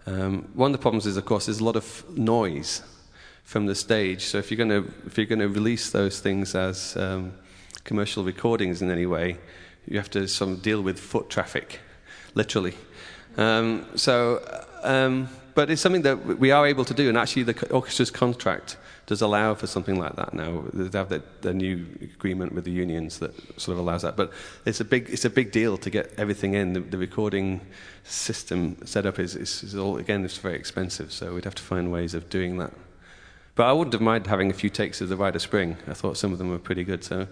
Um, 0.08 0.50
one 0.56 0.72
of 0.72 0.80
the 0.80 0.82
problems 0.82 1.06
is, 1.06 1.16
of 1.16 1.26
course, 1.26 1.46
there's 1.46 1.60
a 1.60 1.64
lot 1.64 1.76
of 1.76 2.04
noise 2.18 2.82
from 3.44 3.68
the 3.68 3.76
stage. 3.76 4.24
So 4.24 4.40
if 4.40 4.50
you're 4.50 4.66
going 4.66 4.84
to 4.84 4.92
if 5.06 5.16
you're 5.16 5.28
going 5.28 5.46
to 5.48 5.50
release 5.50 5.92
those 5.92 6.22
things 6.22 6.56
as 6.56 6.98
um, 6.98 7.34
commercial 7.84 8.24
recordings 8.24 8.82
in 8.82 8.90
any 8.90 9.06
way, 9.06 9.38
you 9.88 9.98
have 9.98 10.10
to 10.12 10.28
some 10.28 10.58
deal 10.58 10.82
with 10.82 11.00
foot 11.00 11.30
traffic, 11.30 11.80
literally. 12.36 12.76
Um, 13.38 13.86
so 13.96 14.42
um, 14.84 15.30
but 15.56 15.70
it's 15.70 15.82
something 15.82 16.02
that 16.02 16.40
we 16.40 16.52
are 16.52 16.66
able 16.66 16.86
to 16.86 16.94
do, 16.94 17.10
and 17.10 17.18
actually, 17.18 17.44
the 17.44 17.54
orchestra's 17.54 18.10
contract 18.10 18.78
does 19.06 19.22
allow 19.22 19.54
for 19.54 19.68
something 19.68 20.00
like 20.00 20.16
that 20.16 20.34
now. 20.34 20.64
They 20.74 20.98
have 20.98 21.10
the, 21.10 21.22
the 21.42 21.54
new 21.54 21.86
agreement 22.02 22.54
with 22.54 22.64
the 22.64 22.72
unions 22.72 23.20
that 23.20 23.34
sort 23.60 23.74
of 23.74 23.80
allows 23.80 24.02
that. 24.04 24.16
But 24.16 24.32
it's 24.66 24.80
a 24.80 24.86
big, 24.86 25.10
it's 25.10 25.26
a 25.26 25.30
big 25.30 25.52
deal 25.52 25.78
to 25.78 25.90
get 25.90 26.14
everything 26.18 26.54
in. 26.54 26.74
The, 26.74 26.80
the 26.80 26.98
recording 26.98 27.62
system 28.04 28.78
setup 28.86 29.20
is, 29.20 29.36
is, 29.36 29.62
is 29.64 29.76
all, 29.76 29.98
again, 29.98 30.24
it's 30.24 30.38
very 30.38 30.56
expensive, 30.56 31.12
so 31.12 31.34
we'd 31.34 31.44
have 31.44 31.56
to 31.56 31.64
find 31.64 31.92
ways 31.92 32.14
of 32.14 32.30
doing 32.30 32.58
that. 32.58 32.72
But 33.56 33.68
I 33.68 33.74
wouldn't 33.74 33.94
have 33.94 34.02
minded 34.02 34.30
having 34.30 34.50
a 34.50 34.54
few 34.54 34.70
takes 34.70 35.02
of 35.02 35.10
the 35.10 35.18
Rite 35.18 35.36
of 35.36 35.42
Spring. 35.42 35.78
I 35.88 35.94
thought 35.94 36.18
some 36.18 36.32
of 36.32 36.40
them 36.40 36.50
were 36.50 36.60
pretty 36.60 36.84
good, 36.84 37.04
so 37.04 37.22
it 37.22 37.28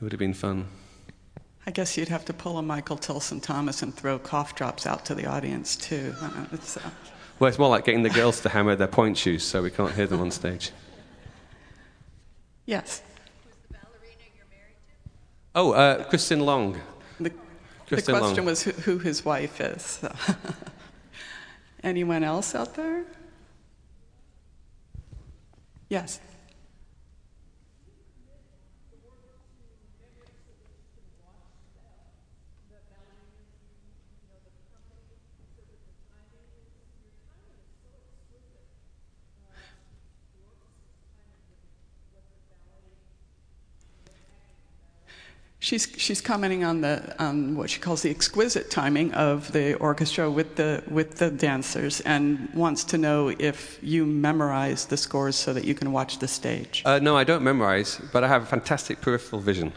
would 0.00 0.12
have 0.12 0.18
been 0.18 0.34
fun. 0.34 0.66
I 1.66 1.70
guess 1.70 1.96
you'd 1.96 2.08
have 2.08 2.24
to 2.24 2.32
pull 2.32 2.58
a 2.58 2.62
Michael 2.62 2.96
Tilson 2.96 3.40
Thomas 3.40 3.82
and 3.82 3.94
throw 3.94 4.18
cough 4.18 4.54
drops 4.54 4.86
out 4.86 5.04
to 5.06 5.14
the 5.14 5.26
audience, 5.26 5.76
too. 5.76 6.14
It's, 6.52 6.76
uh... 6.76 6.90
Well, 7.38 7.48
it's 7.48 7.58
more 7.58 7.68
like 7.68 7.84
getting 7.84 8.02
the 8.02 8.10
girls 8.10 8.40
to 8.42 8.48
hammer 8.48 8.76
their 8.76 8.86
pointe 8.88 9.18
shoes 9.18 9.44
so 9.44 9.62
we 9.62 9.70
can't 9.70 9.92
hear 9.92 10.06
them 10.06 10.20
on 10.20 10.30
stage. 10.30 10.72
Yes. 12.66 13.02
Oh, 15.54 15.72
uh, 15.72 16.08
Kristin 16.08 16.44
Long. 16.44 16.80
The, 17.18 17.30
Kristin 17.88 18.06
the 18.06 18.18
question 18.18 18.36
Long. 18.36 18.46
was 18.46 18.62
who, 18.62 18.70
who, 18.72 18.98
his 18.98 19.24
wife 19.24 19.60
is. 19.60 19.82
So. 19.82 20.14
Anyone 21.82 22.22
else 22.22 22.54
out 22.54 22.74
there? 22.74 23.04
Yes. 25.88 26.20
She's, 45.62 45.92
she's 45.98 46.22
commenting 46.22 46.64
on, 46.64 46.80
the, 46.80 47.14
on 47.22 47.54
what 47.54 47.68
she 47.68 47.80
calls 47.80 48.00
the 48.00 48.08
exquisite 48.08 48.70
timing 48.70 49.12
of 49.12 49.52
the 49.52 49.74
orchestra 49.74 50.30
with 50.30 50.56
the, 50.56 50.82
with 50.88 51.16
the 51.16 51.30
dancers 51.30 52.00
and 52.00 52.48
wants 52.54 52.82
to 52.84 52.98
know 52.98 53.28
if 53.38 53.78
you 53.82 54.06
memorize 54.06 54.86
the 54.86 54.96
scores 54.96 55.36
so 55.36 55.52
that 55.52 55.64
you 55.64 55.74
can 55.74 55.92
watch 55.92 56.18
the 56.18 56.26
stage. 56.26 56.82
Uh, 56.86 56.98
no, 56.98 57.14
I 57.14 57.24
don't 57.24 57.44
memorize, 57.44 58.00
but 58.10 58.24
I 58.24 58.28
have 58.28 58.44
a 58.44 58.46
fantastic 58.46 59.02
peripheral 59.02 59.42
vision. 59.42 59.74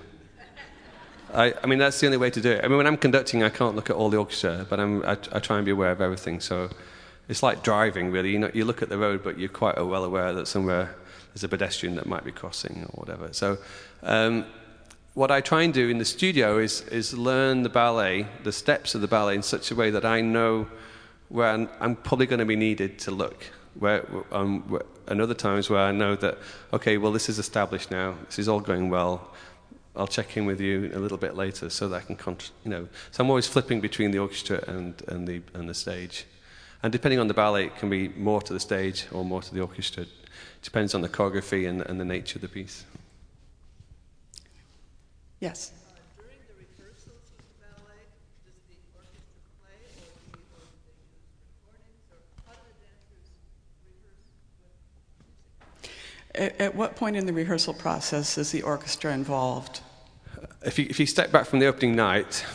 I, 1.34 1.54
I, 1.62 1.68
mean, 1.68 1.80
that's 1.80 2.00
the 2.00 2.06
only 2.06 2.18
way 2.18 2.30
to 2.30 2.40
do 2.40 2.52
it. 2.52 2.64
I 2.64 2.70
mean, 2.70 2.78
when 2.78 2.88
I'm 2.88 2.98
conducting, 2.98 3.44
I 3.44 3.50
can't 3.50 3.76
look 3.76 3.90
at 3.90 3.98
all 3.98 4.10
the 4.10 4.18
orchestra, 4.18 4.66
but 4.70 4.80
I'm 4.80 5.04
I 5.04 5.16
try 5.16 5.58
and 5.58 5.66
be 5.66 5.72
aware 5.72 5.92
of 5.92 6.00
everything. 6.00 6.40
So 6.40 6.70
it's 7.28 7.44
like 7.44 7.64
driving, 7.64 8.12
really. 8.12 8.32
You, 8.32 8.40
know, 8.40 8.52
you 8.54 8.66
look 8.66 8.82
at 8.82 8.90
the 8.90 8.98
road, 8.98 9.22
but 9.24 9.40
you're 9.40 9.50
quite 9.50 9.84
well 9.84 10.04
aware 10.06 10.32
that 10.32 10.48
somewhere 10.48 10.96
there's 11.34 11.44
a 11.44 11.50
pedestrian 11.50 11.96
that 11.96 12.06
might 12.06 12.24
be 12.24 12.32
crossing 12.32 12.84
or 12.84 13.02
whatever. 13.02 13.34
So 13.34 13.58
um, 14.04 14.46
what 15.14 15.30
I 15.30 15.42
try 15.42 15.62
and 15.62 15.74
do 15.74 15.90
in 15.90 16.00
the 16.00 16.06
studio 16.06 16.58
is, 16.58 16.82
is 16.88 17.14
learn 17.14 17.64
the 17.64 17.70
ballet, 17.70 18.28
the 18.44 18.52
steps 18.52 18.96
of 18.96 19.02
the 19.02 19.08
ballet, 19.08 19.36
in 19.36 19.44
such 19.44 19.70
a 19.70 19.76
way 19.76 19.92
that 19.92 20.06
I 20.06 20.22
know 20.22 20.68
where 21.30 21.50
I'm, 21.50 21.70
I'm 21.80 21.96
probably 21.96 22.26
going 22.26 22.40
to 22.40 22.46
be 22.46 22.56
needed 22.56 22.98
to 23.00 23.12
look. 23.12 23.46
Where, 23.76 24.08
um, 24.32 24.62
where, 24.70 24.84
and 25.08 25.22
other 25.22 25.34
times 25.34 25.70
where 25.70 25.82
I 25.82 25.92
know 25.92 26.16
that, 26.16 26.38
okay, 26.72 26.98
well, 26.98 27.12
this 27.12 27.30
is 27.30 27.38
established 27.38 27.92
now, 27.92 28.16
this 28.26 28.40
is 28.40 28.48
all 28.48 28.60
going 28.60 28.90
well. 28.90 29.32
I'll 29.96 30.08
check 30.08 30.36
in 30.38 30.48
with 30.48 30.60
you 30.60 30.92
a 30.96 30.98
little 30.98 31.20
bit 31.20 31.36
later 31.36 31.70
so 31.70 31.88
that 31.90 32.04
I 32.10 32.14
can, 32.14 32.38
you 32.64 32.72
know. 32.72 32.88
So 33.12 33.24
I'm 33.24 33.30
always 33.30 33.48
flipping 33.48 33.82
between 33.82 34.10
the 34.10 34.18
orchestra 34.18 34.64
and, 34.68 35.00
and, 35.08 35.28
the, 35.28 35.42
and 35.54 35.70
the 35.70 35.76
stage. 35.76 36.26
And 36.82 36.92
depending 36.92 37.20
on 37.20 37.28
the 37.28 37.36
ballet, 37.36 37.66
it 37.66 37.78
can 37.78 37.90
be 37.92 38.10
more 38.10 38.42
to 38.42 38.54
the 38.54 38.60
stage 38.60 39.06
or 39.12 39.24
more 39.24 39.44
to 39.44 39.54
the 39.54 39.62
orchestra. 39.62 40.04
It 40.04 40.10
depends 40.64 40.96
on 40.96 41.02
the 41.02 41.10
choreography 41.10 41.70
and, 41.70 41.82
and 41.84 42.00
the 42.00 42.06
nature 42.06 42.38
of 42.38 42.42
the 42.42 42.48
piece. 42.48 42.86
Yes. 45.44 45.74
during 46.16 46.40
the 46.48 46.56
rehearsals 46.56 47.28
of 47.36 47.44
the 47.44 47.56
ballet, 47.60 48.08
does 48.48 48.56
the 48.72 48.80
orchestra 48.96 49.44
play, 49.60 49.76
or 50.00 50.08
do, 50.32 50.40
or 50.56 50.64
do 50.64 50.80
they 50.88 50.96
use 51.04 51.36
recordings, 51.36 52.08
or 52.16 52.24
how 52.48 52.56
do 52.56 52.64
the 52.64 52.80
dancers 52.80 53.28
rehearse 53.84 54.24
with 54.24 54.24
music? 56.32 56.56
At, 56.56 56.62
at 56.62 56.76
what 56.76 56.96
point 56.96 57.18
in 57.18 57.26
the 57.26 57.34
rehearsal 57.34 57.74
process 57.74 58.38
is 58.38 58.52
the 58.54 58.62
orchestra 58.62 59.12
involved? 59.12 59.82
Uh, 60.42 60.46
if 60.64 60.80
you, 60.80 60.88
if 60.90 60.98
you 60.98 61.06
step 61.06 61.30
back 61.34 61.46
from 61.46 61.60
the 61.60 61.66
opening 61.66 61.94
night, 61.94 62.46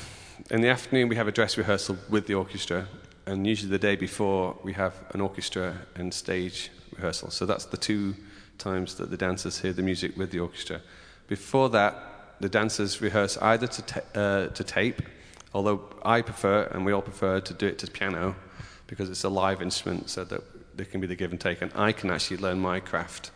in 0.51 0.63
the 0.63 0.69
afternoon 0.69 1.09
we 1.09 1.17
have 1.17 1.29
a 1.29 1.33
dress 1.33 1.59
rehearsal 1.59 1.99
with 2.09 2.27
the 2.27 2.33
orchestra, 2.33 2.89
and 3.27 3.47
usually 3.47 3.71
the 3.71 3.79
day 3.79 3.97
before 3.97 4.57
we 4.63 4.73
have 4.73 4.95
an 5.13 5.21
orchestra 5.21 5.77
and 5.95 6.15
stage 6.15 6.71
rehearsal. 6.97 7.31
So 7.31 7.45
that's 7.45 7.67
the 7.67 7.77
two 7.77 8.15
times 8.57 8.95
that 8.95 9.11
the 9.11 9.19
dancers 9.19 9.61
hear 9.61 9.75
the 9.75 9.83
music 9.83 10.17
with 10.17 10.31
the 10.31 10.39
orchestra. 10.39 10.81
Before 11.27 11.69
that, 11.69 12.15
the 12.41 12.49
dancers 12.49 13.01
rehearse 13.01 13.37
either 13.39 13.67
to, 13.67 13.83
ta- 13.83 14.01
uh, 14.15 14.47
to 14.49 14.65
tape, 14.65 15.03
although 15.55 15.83
I 16.05 16.23
prefer, 16.23 16.65
and 16.73 16.85
we 16.85 16.93
all 16.93 17.03
prefer, 17.03 17.41
to 17.41 17.55
do 17.55 17.67
it 17.67 17.79
to 17.81 17.91
piano 17.91 18.37
because 18.87 19.11
it's 19.11 19.25
a 19.25 19.29
live 19.29 19.61
instrument 19.63 20.09
so 20.09 20.25
that 20.25 20.43
there 20.77 20.87
can 20.87 21.01
be 21.01 21.07
the 21.07 21.17
give 21.17 21.31
and 21.31 21.41
take. 21.41 21.63
And 21.63 21.73
I 21.75 21.93
can 21.93 22.11
actually 22.11 22.39
learn 22.39 22.61
my 22.61 22.81
craft 22.81 23.31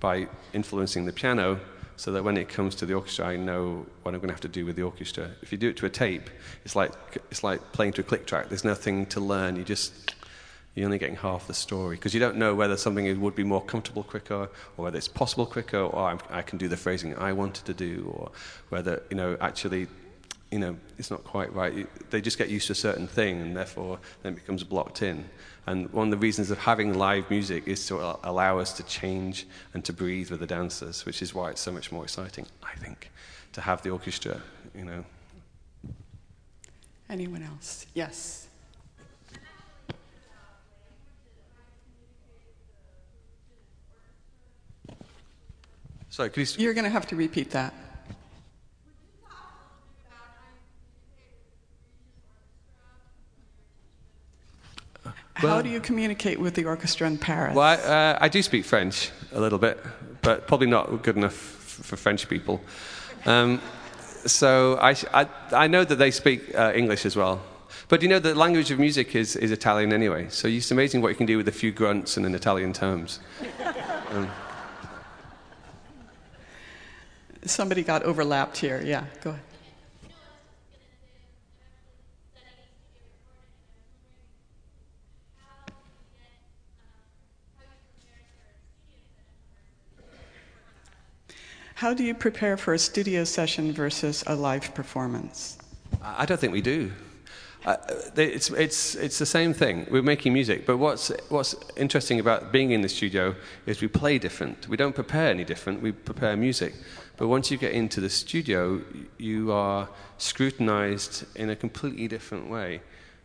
by 0.00 0.28
influencing 0.52 1.04
the 1.04 1.12
piano 1.12 1.60
so 1.96 2.12
that 2.12 2.22
when 2.22 2.36
it 2.36 2.48
comes 2.48 2.74
to 2.76 2.86
the 2.86 2.94
orchestra, 2.94 3.26
I 3.26 3.36
know 3.36 3.84
what 4.02 4.14
I'm 4.14 4.20
going 4.20 4.28
to 4.28 4.34
have 4.34 4.40
to 4.42 4.48
do 4.48 4.64
with 4.64 4.76
the 4.76 4.82
orchestra. 4.82 5.30
If 5.42 5.50
you 5.50 5.58
do 5.58 5.68
it 5.68 5.76
to 5.78 5.86
a 5.86 5.90
tape, 5.90 6.30
it's 6.64 6.76
like, 6.76 6.92
it's 7.30 7.42
like 7.42 7.72
playing 7.72 7.92
to 7.94 8.02
a 8.02 8.04
click 8.04 8.24
track. 8.26 8.48
There's 8.48 8.64
nothing 8.64 9.06
to 9.06 9.20
learn. 9.20 9.56
You 9.56 9.64
just 9.64 10.14
you're 10.78 10.86
only 10.86 10.98
getting 10.98 11.16
half 11.16 11.48
the 11.48 11.54
story 11.54 11.96
because 11.96 12.14
you 12.14 12.20
don't 12.20 12.36
know 12.36 12.54
whether 12.54 12.76
something 12.76 13.20
would 13.20 13.34
be 13.34 13.42
more 13.42 13.62
comfortable 13.64 14.04
quicker 14.04 14.48
or 14.76 14.84
whether 14.84 14.96
it's 14.96 15.08
possible 15.08 15.44
quicker 15.44 15.80
or 15.80 16.08
I'm, 16.08 16.20
i 16.30 16.40
can 16.40 16.56
do 16.56 16.68
the 16.68 16.76
phrasing 16.76 17.16
I 17.16 17.32
wanted 17.32 17.64
to 17.64 17.74
do 17.74 18.12
or 18.16 18.30
whether, 18.68 19.02
you 19.10 19.16
know, 19.16 19.36
actually, 19.40 19.88
you 20.52 20.60
know, 20.60 20.76
it's 20.96 21.10
not 21.10 21.24
quite 21.24 21.52
right. 21.52 21.88
They 22.10 22.20
just 22.20 22.38
get 22.38 22.48
used 22.48 22.68
to 22.68 22.74
a 22.74 22.76
certain 22.76 23.08
thing 23.08 23.40
and 23.42 23.56
therefore 23.56 23.98
then 24.22 24.34
it 24.34 24.36
becomes 24.36 24.62
blocked 24.62 25.02
in. 25.02 25.28
And 25.66 25.92
one 25.92 26.06
of 26.06 26.10
the 26.12 26.24
reasons 26.24 26.52
of 26.52 26.58
having 26.58 26.94
live 26.94 27.28
music 27.28 27.66
is 27.66 27.84
to 27.88 28.16
allow 28.22 28.60
us 28.60 28.72
to 28.74 28.84
change 28.84 29.48
and 29.74 29.84
to 29.84 29.92
breathe 29.92 30.30
with 30.30 30.38
the 30.38 30.46
dancers, 30.46 31.04
which 31.04 31.22
is 31.22 31.34
why 31.34 31.50
it's 31.50 31.60
so 31.60 31.72
much 31.72 31.90
more 31.90 32.04
exciting, 32.04 32.46
I 32.62 32.76
think, 32.76 33.10
to 33.52 33.60
have 33.60 33.82
the 33.82 33.90
orchestra, 33.90 34.40
you 34.76 34.84
know. 34.84 35.04
Anyone 37.10 37.42
else? 37.42 37.84
Yes. 37.94 38.47
Sorry, 46.10 46.30
could 46.30 46.48
you... 46.48 46.64
You're 46.64 46.74
going 46.74 46.84
to 46.84 46.90
have 46.90 47.06
to 47.08 47.16
repeat 47.16 47.50
that. 47.50 47.74
Well, 55.40 55.54
How 55.54 55.62
do 55.62 55.68
you 55.68 55.78
communicate 55.78 56.40
with 56.40 56.54
the 56.54 56.64
orchestra 56.64 57.06
in 57.06 57.16
Paris? 57.16 57.54
Well, 57.54 57.64
I, 57.64 57.74
uh, 57.74 58.18
I, 58.20 58.28
do 58.28 58.42
speak 58.42 58.64
French 58.64 59.12
a 59.32 59.40
little 59.40 59.58
bit, 59.58 59.78
but 60.20 60.48
probably 60.48 60.66
not 60.66 61.04
good 61.04 61.16
enough 61.16 61.32
for 61.32 61.96
French 61.96 62.28
people. 62.28 62.60
Um, 63.24 63.60
so 64.26 64.78
I, 64.82 64.96
I, 65.14 65.28
I, 65.52 65.66
know 65.68 65.84
that 65.84 65.94
they 65.94 66.10
speak 66.10 66.52
uh, 66.56 66.72
English 66.74 67.06
as 67.06 67.14
well. 67.14 67.40
But 67.86 68.02
you 68.02 68.08
know, 68.08 68.18
the 68.18 68.34
language 68.34 68.72
of 68.72 68.80
music 68.80 69.14
is, 69.14 69.36
is 69.36 69.52
Italian 69.52 69.92
anyway, 69.92 70.26
so 70.28 70.48
it's 70.48 70.72
amazing 70.72 71.02
what 71.02 71.10
you 71.10 71.14
can 71.14 71.26
do 71.26 71.36
with 71.36 71.46
a 71.46 71.52
few 71.52 71.70
grunts 71.70 72.16
and 72.16 72.26
an 72.26 72.34
Italian 72.34 72.72
terms. 72.72 73.20
Um, 74.10 74.28
Somebody 77.44 77.82
got 77.82 78.02
overlapped 78.02 78.58
here. 78.58 78.82
Yeah, 78.84 79.04
go 79.22 79.30
ahead. 79.30 79.42
How 91.78 91.94
do 91.94 92.02
you 92.02 92.12
prepare 92.12 92.56
for 92.56 92.74
a 92.74 92.78
studio 92.78 93.22
session 93.22 93.72
versus 93.72 94.24
a 94.26 94.34
live 94.34 94.74
performance? 94.74 95.58
I 96.02 96.26
don't 96.26 96.40
think 96.40 96.52
we 96.52 96.60
do. 96.60 96.90
Uh, 97.64 97.76
it's, 98.16 98.50
it's, 98.50 98.94
it's 98.94 99.18
the 99.18 99.26
same 99.26 99.52
thing. 99.52 99.86
We're 99.90 100.02
making 100.02 100.32
music, 100.32 100.64
but 100.64 100.76
what's, 100.76 101.08
what's 101.28 101.54
interesting 101.76 102.20
about 102.20 102.52
being 102.52 102.70
in 102.70 102.82
the 102.82 102.88
studio 102.88 103.34
is 103.66 103.80
we 103.80 103.88
play 103.88 104.18
different. 104.18 104.68
We 104.68 104.76
don't 104.76 104.94
prepare 104.94 105.30
any 105.30 105.44
different, 105.44 105.82
we 105.82 105.92
prepare 105.92 106.36
music. 106.36 106.74
But 107.16 107.26
once 107.28 107.50
you 107.50 107.58
get 107.58 107.72
into 107.72 108.00
the 108.00 108.10
studio, 108.10 108.80
you 109.18 109.50
are 109.52 109.88
scrutinized 110.18 111.24
in 111.36 111.50
a 111.50 111.56
completely 111.56 112.06
different 112.06 112.48
way. 112.48 112.80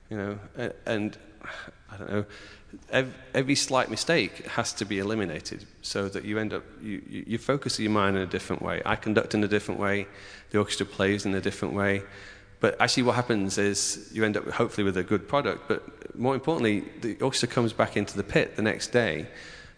You 0.09 0.17
know, 0.17 0.71
and 0.85 1.17
I 1.91 1.97
don't 1.97 2.09
know, 2.09 2.25
every 3.33 3.55
slight 3.55 3.89
mistake 3.89 4.47
has 4.47 4.73
to 4.73 4.85
be 4.85 4.97
eliminated 4.97 5.65
so 5.83 6.09
that 6.09 6.25
you 6.25 6.39
end 6.39 6.53
up, 6.53 6.63
you, 6.81 7.01
you 7.07 7.37
focus 7.37 7.79
your 7.79 7.91
mind 7.91 8.15
in 8.15 8.23
a 8.23 8.27
different 8.27 8.63
way. 8.63 8.81
I 8.83 8.95
conduct 8.95 9.35
in 9.35 9.43
a 9.43 9.47
different 9.47 9.79
way, 9.79 10.07
the 10.49 10.57
orchestra 10.57 10.87
plays 10.87 11.25
in 11.25 11.35
a 11.35 11.41
different 11.41 11.75
way. 11.75 12.01
But 12.63 12.79
actually, 12.79 13.03
what 13.03 13.15
happens 13.15 13.57
is 13.57 14.09
you 14.13 14.23
end 14.23 14.37
up 14.37 14.47
hopefully 14.47 14.85
with 14.85 14.95
a 14.95 15.03
good 15.03 15.27
product. 15.27 15.67
But 15.67 16.15
more 16.17 16.33
importantly, 16.33 16.85
the 17.01 17.19
orchestra 17.19 17.49
comes 17.49 17.73
back 17.73 17.97
into 17.97 18.15
the 18.15 18.23
pit 18.23 18.55
the 18.55 18.61
next 18.61 18.93
day 18.93 19.27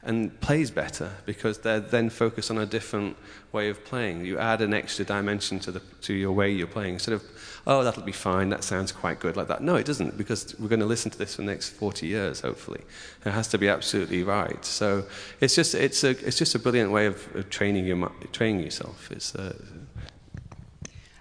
and 0.04 0.39
plays 0.39 0.69
better 0.69 1.10
because 1.26 1.58
they're 1.58 1.80
then 1.80 2.12
focused 2.12 2.52
on 2.52 2.60
a 2.60 2.65
different 2.67 3.17
way 3.52 3.69
of 3.69 3.84
playing. 3.86 4.24
You 4.24 4.38
add 4.38 4.62
an 4.62 4.71
extra 4.71 5.04
dimension 5.04 5.60
to, 5.62 5.71
the, 5.71 5.80
to 6.02 6.13
your 6.13 6.32
way 6.32 6.52
you're 6.52 6.67
playing. 6.67 6.93
Instead 6.93 7.15
of, 7.15 7.24
oh, 7.65 7.84
that'll 7.84 8.04
be 8.04 8.12
fine, 8.12 8.50
that 8.50 8.63
sounds 8.63 8.91
quite 8.91 9.19
good 9.19 9.36
like 9.36 9.48
that. 9.48 9.63
No, 9.63 9.78
it 9.78 9.88
doesn't 9.88 10.15
because 10.15 10.54
we're 10.60 10.67
going 10.67 10.80
to 10.80 10.86
listen 10.86 11.10
to 11.10 11.17
this 11.17 11.34
for 11.34 11.41
the 11.41 11.48
next 11.48 11.69
40 11.69 12.06
years, 12.06 12.41
hopefully. 12.41 12.82
It 13.26 13.32
has 13.32 13.48
to 13.48 13.58
be 13.58 13.67
absolutely 13.67 14.21
right. 14.21 14.63
So 14.63 15.08
it's 15.41 15.56
just, 15.56 15.74
it's 15.74 16.04
a, 16.04 16.12
it's 16.12 16.38
just 16.38 16.54
a 16.54 16.60
brilliant 16.60 16.91
way 16.91 17.08
of, 17.08 17.36
of 17.36 17.50
training, 17.50 17.88
your, 17.88 18.12
training 18.32 18.63
yourself. 18.63 19.12
It's, 19.12 19.34
uh, 19.34 19.56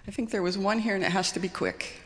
I 0.07 0.11
think 0.11 0.29
there 0.29 0.43
was 0.43 0.57
one 0.57 0.79
here, 0.79 0.93
and 0.93 1.03
it 1.03 1.11
has 1.11 1.31
to 1.31 1.39
be 1.39 1.49
quick. 1.49 2.01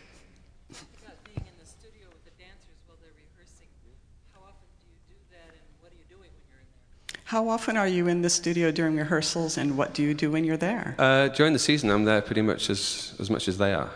How 7.26 7.48
often 7.48 7.78
are 7.78 7.88
you 7.88 8.08
in 8.08 8.24
the 8.24 8.30
studio 8.30 8.72
during 8.72 8.96
rehearsals, 8.96 9.60
and 9.60 9.78
what 9.78 9.94
do 9.94 10.02
you 10.02 10.16
do 10.16 10.32
when 10.32 10.44
you're 10.44 10.58
there? 10.58 10.96
Uh, 10.98 11.28
during 11.28 11.54
the 11.54 11.60
season, 11.60 11.92
I'm 11.92 12.04
there 12.04 12.22
pretty 12.22 12.42
much 12.42 12.72
as, 12.72 13.14
as 13.20 13.30
much 13.30 13.48
as 13.48 13.60
they 13.60 13.72
are. 13.72 13.92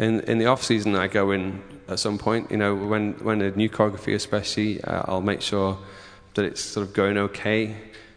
In, 0.00 0.20
in 0.22 0.38
the 0.38 0.46
off 0.46 0.64
season, 0.64 0.96
I 0.96 1.06
go 1.06 1.30
in 1.30 1.62
at 1.86 2.00
some 2.00 2.18
point. 2.18 2.50
You 2.50 2.56
know, 2.56 2.74
when, 2.74 3.12
when 3.22 3.42
a 3.42 3.52
new 3.52 3.70
choreography, 3.70 4.14
especially, 4.14 4.82
uh, 4.82 5.02
I'll 5.06 5.20
make 5.20 5.40
sure 5.40 5.78
that 6.34 6.44
it's 6.44 6.60
sort 6.60 6.84
of 6.84 6.94
going 6.94 7.16
okay, 7.18 7.76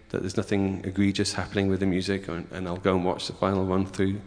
that 0.09 0.21
there's 0.21 0.37
nothing 0.37 0.81
egregious 0.85 1.33
happening 1.33 1.67
with 1.67 1.79
the 1.81 1.85
music, 1.85 2.27
and, 2.27 2.47
and 2.51 2.67
I'll 2.67 2.77
go 2.77 2.95
and 2.95 3.05
watch 3.05 3.27
the 3.27 3.33
final 3.33 3.63
run 3.65 3.85
through 3.85 4.21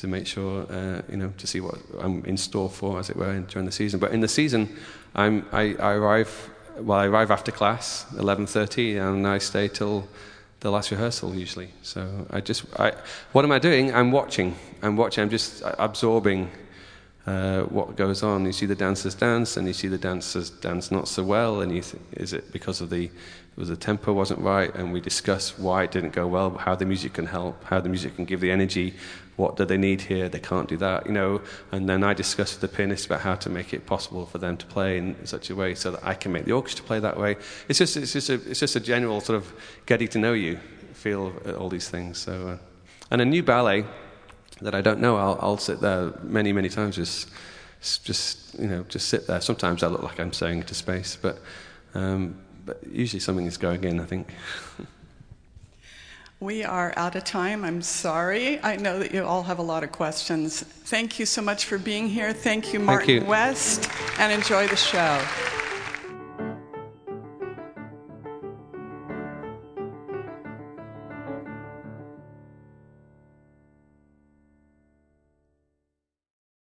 to 0.00 0.08
make 0.08 0.26
sure, 0.26 0.66
uh, 0.70 1.02
you 1.10 1.16
know, 1.18 1.32
to 1.36 1.46
see 1.46 1.60
what 1.60 1.78
I'm 2.00 2.24
in 2.24 2.36
store 2.36 2.70
for, 2.70 2.98
as 2.98 3.10
it 3.10 3.16
were, 3.16 3.38
during 3.40 3.66
the 3.66 3.72
season. 3.72 4.00
But 4.00 4.12
in 4.12 4.20
the 4.20 4.28
season, 4.28 4.74
I'm, 5.14 5.46
I, 5.52 5.74
I 5.74 5.92
arrive, 5.92 6.50
well, 6.78 6.98
I 6.98 7.06
arrive 7.06 7.30
after 7.30 7.52
class, 7.52 8.06
11.30, 8.14 8.98
and 9.00 9.26
I 9.26 9.38
stay 9.38 9.68
till 9.68 10.08
the 10.60 10.70
last 10.70 10.90
rehearsal 10.90 11.34
usually. 11.34 11.68
So 11.82 12.26
I 12.30 12.40
just, 12.40 12.64
I, 12.78 12.92
what 13.32 13.44
am 13.44 13.52
I 13.52 13.58
doing? 13.58 13.94
I'm 13.94 14.10
watching. 14.10 14.56
I'm 14.82 14.96
watching. 14.96 15.22
I'm 15.22 15.30
just 15.30 15.62
absorbing 15.64 16.50
uh, 17.26 17.62
what 17.64 17.96
goes 17.96 18.22
on. 18.22 18.46
You 18.46 18.52
see 18.52 18.66
the 18.66 18.74
dancers 18.74 19.14
dance, 19.14 19.58
and 19.58 19.66
you 19.66 19.74
see 19.74 19.88
the 19.88 19.98
dancers 19.98 20.48
dance 20.48 20.90
not 20.90 21.08
so 21.08 21.22
well, 21.24 21.60
and 21.60 21.74
you 21.74 21.82
think, 21.82 22.02
is 22.12 22.32
it 22.32 22.52
because 22.52 22.80
of 22.80 22.88
the 22.88 23.10
was 23.60 23.68
the 23.68 23.76
tempo 23.76 24.12
wasn't 24.12 24.40
right? 24.40 24.74
And 24.74 24.92
we 24.92 25.00
discuss 25.00 25.58
why 25.58 25.84
it 25.84 25.92
didn't 25.92 26.12
go 26.12 26.26
well, 26.26 26.50
how 26.56 26.74
the 26.74 26.86
music 26.86 27.12
can 27.12 27.26
help, 27.26 27.62
how 27.64 27.78
the 27.80 27.88
music 27.88 28.16
can 28.16 28.24
give 28.24 28.40
the 28.40 28.50
energy. 28.50 28.94
What 29.36 29.56
do 29.56 29.64
they 29.64 29.76
need 29.76 30.00
here? 30.00 30.28
They 30.28 30.40
can't 30.40 30.68
do 30.68 30.76
that, 30.78 31.06
you 31.06 31.12
know. 31.12 31.40
And 31.70 31.88
then 31.88 32.02
I 32.02 32.14
discuss 32.14 32.52
with 32.54 32.62
the 32.62 32.76
pianist 32.76 33.06
about 33.06 33.20
how 33.20 33.36
to 33.36 33.48
make 33.48 33.72
it 33.72 33.86
possible 33.86 34.26
for 34.26 34.38
them 34.38 34.56
to 34.56 34.66
play 34.66 34.98
in 34.98 35.26
such 35.26 35.50
a 35.50 35.54
way 35.54 35.74
so 35.74 35.92
that 35.92 36.04
I 36.04 36.14
can 36.14 36.32
make 36.32 36.44
the 36.46 36.52
orchestra 36.52 36.84
play 36.84 37.00
that 37.00 37.18
way. 37.18 37.36
It's 37.68 37.78
just, 37.78 37.96
it's 37.96 38.12
just, 38.12 38.28
a, 38.30 38.34
it's 38.34 38.60
just 38.60 38.76
a 38.76 38.80
general 38.80 39.20
sort 39.20 39.36
of 39.36 39.52
getting 39.86 40.08
to 40.08 40.18
know 40.18 40.32
you 40.32 40.58
feel 40.92 41.32
all 41.58 41.68
these 41.68 41.88
things. 41.88 42.18
So, 42.18 42.48
uh, 42.48 42.58
and 43.10 43.20
a 43.20 43.24
new 43.24 43.42
ballet 43.42 43.84
that 44.60 44.74
I 44.74 44.80
don't 44.80 45.00
know, 45.00 45.16
I'll, 45.16 45.38
I'll 45.40 45.58
sit 45.58 45.80
there 45.80 46.12
many, 46.22 46.52
many 46.52 46.68
times, 46.68 46.96
just, 46.96 47.30
just 48.04 48.58
you 48.58 48.68
know, 48.68 48.84
just 48.88 49.08
sit 49.08 49.26
there. 49.26 49.40
Sometimes 49.40 49.82
I 49.82 49.88
look 49.88 50.02
like 50.02 50.18
I'm 50.20 50.32
staring 50.32 50.60
into 50.60 50.74
space, 50.74 51.16
but, 51.20 51.38
um, 51.94 52.36
but 52.64 52.80
usually 52.90 53.20
something 53.20 53.46
is 53.46 53.56
going 53.56 53.84
in. 53.84 54.00
I 54.00 54.04
think. 54.04 54.28
We 56.40 56.64
are 56.64 56.94
out 56.96 57.16
of 57.16 57.24
time. 57.24 57.66
I'm 57.66 57.82
sorry. 57.82 58.62
I 58.62 58.76
know 58.76 58.98
that 59.00 59.12
you 59.12 59.22
all 59.22 59.42
have 59.42 59.58
a 59.58 59.62
lot 59.62 59.84
of 59.84 59.92
questions. 59.92 60.62
Thank 60.62 61.18
you 61.18 61.26
so 61.26 61.42
much 61.42 61.66
for 61.66 61.76
being 61.76 62.08
here. 62.08 62.32
Thank 62.32 62.72
you, 62.72 62.80
Martin 62.80 63.10
you. 63.10 63.24
West, 63.26 63.90
and 64.18 64.32
enjoy 64.32 64.66
the 64.66 64.74
show. 64.74 65.20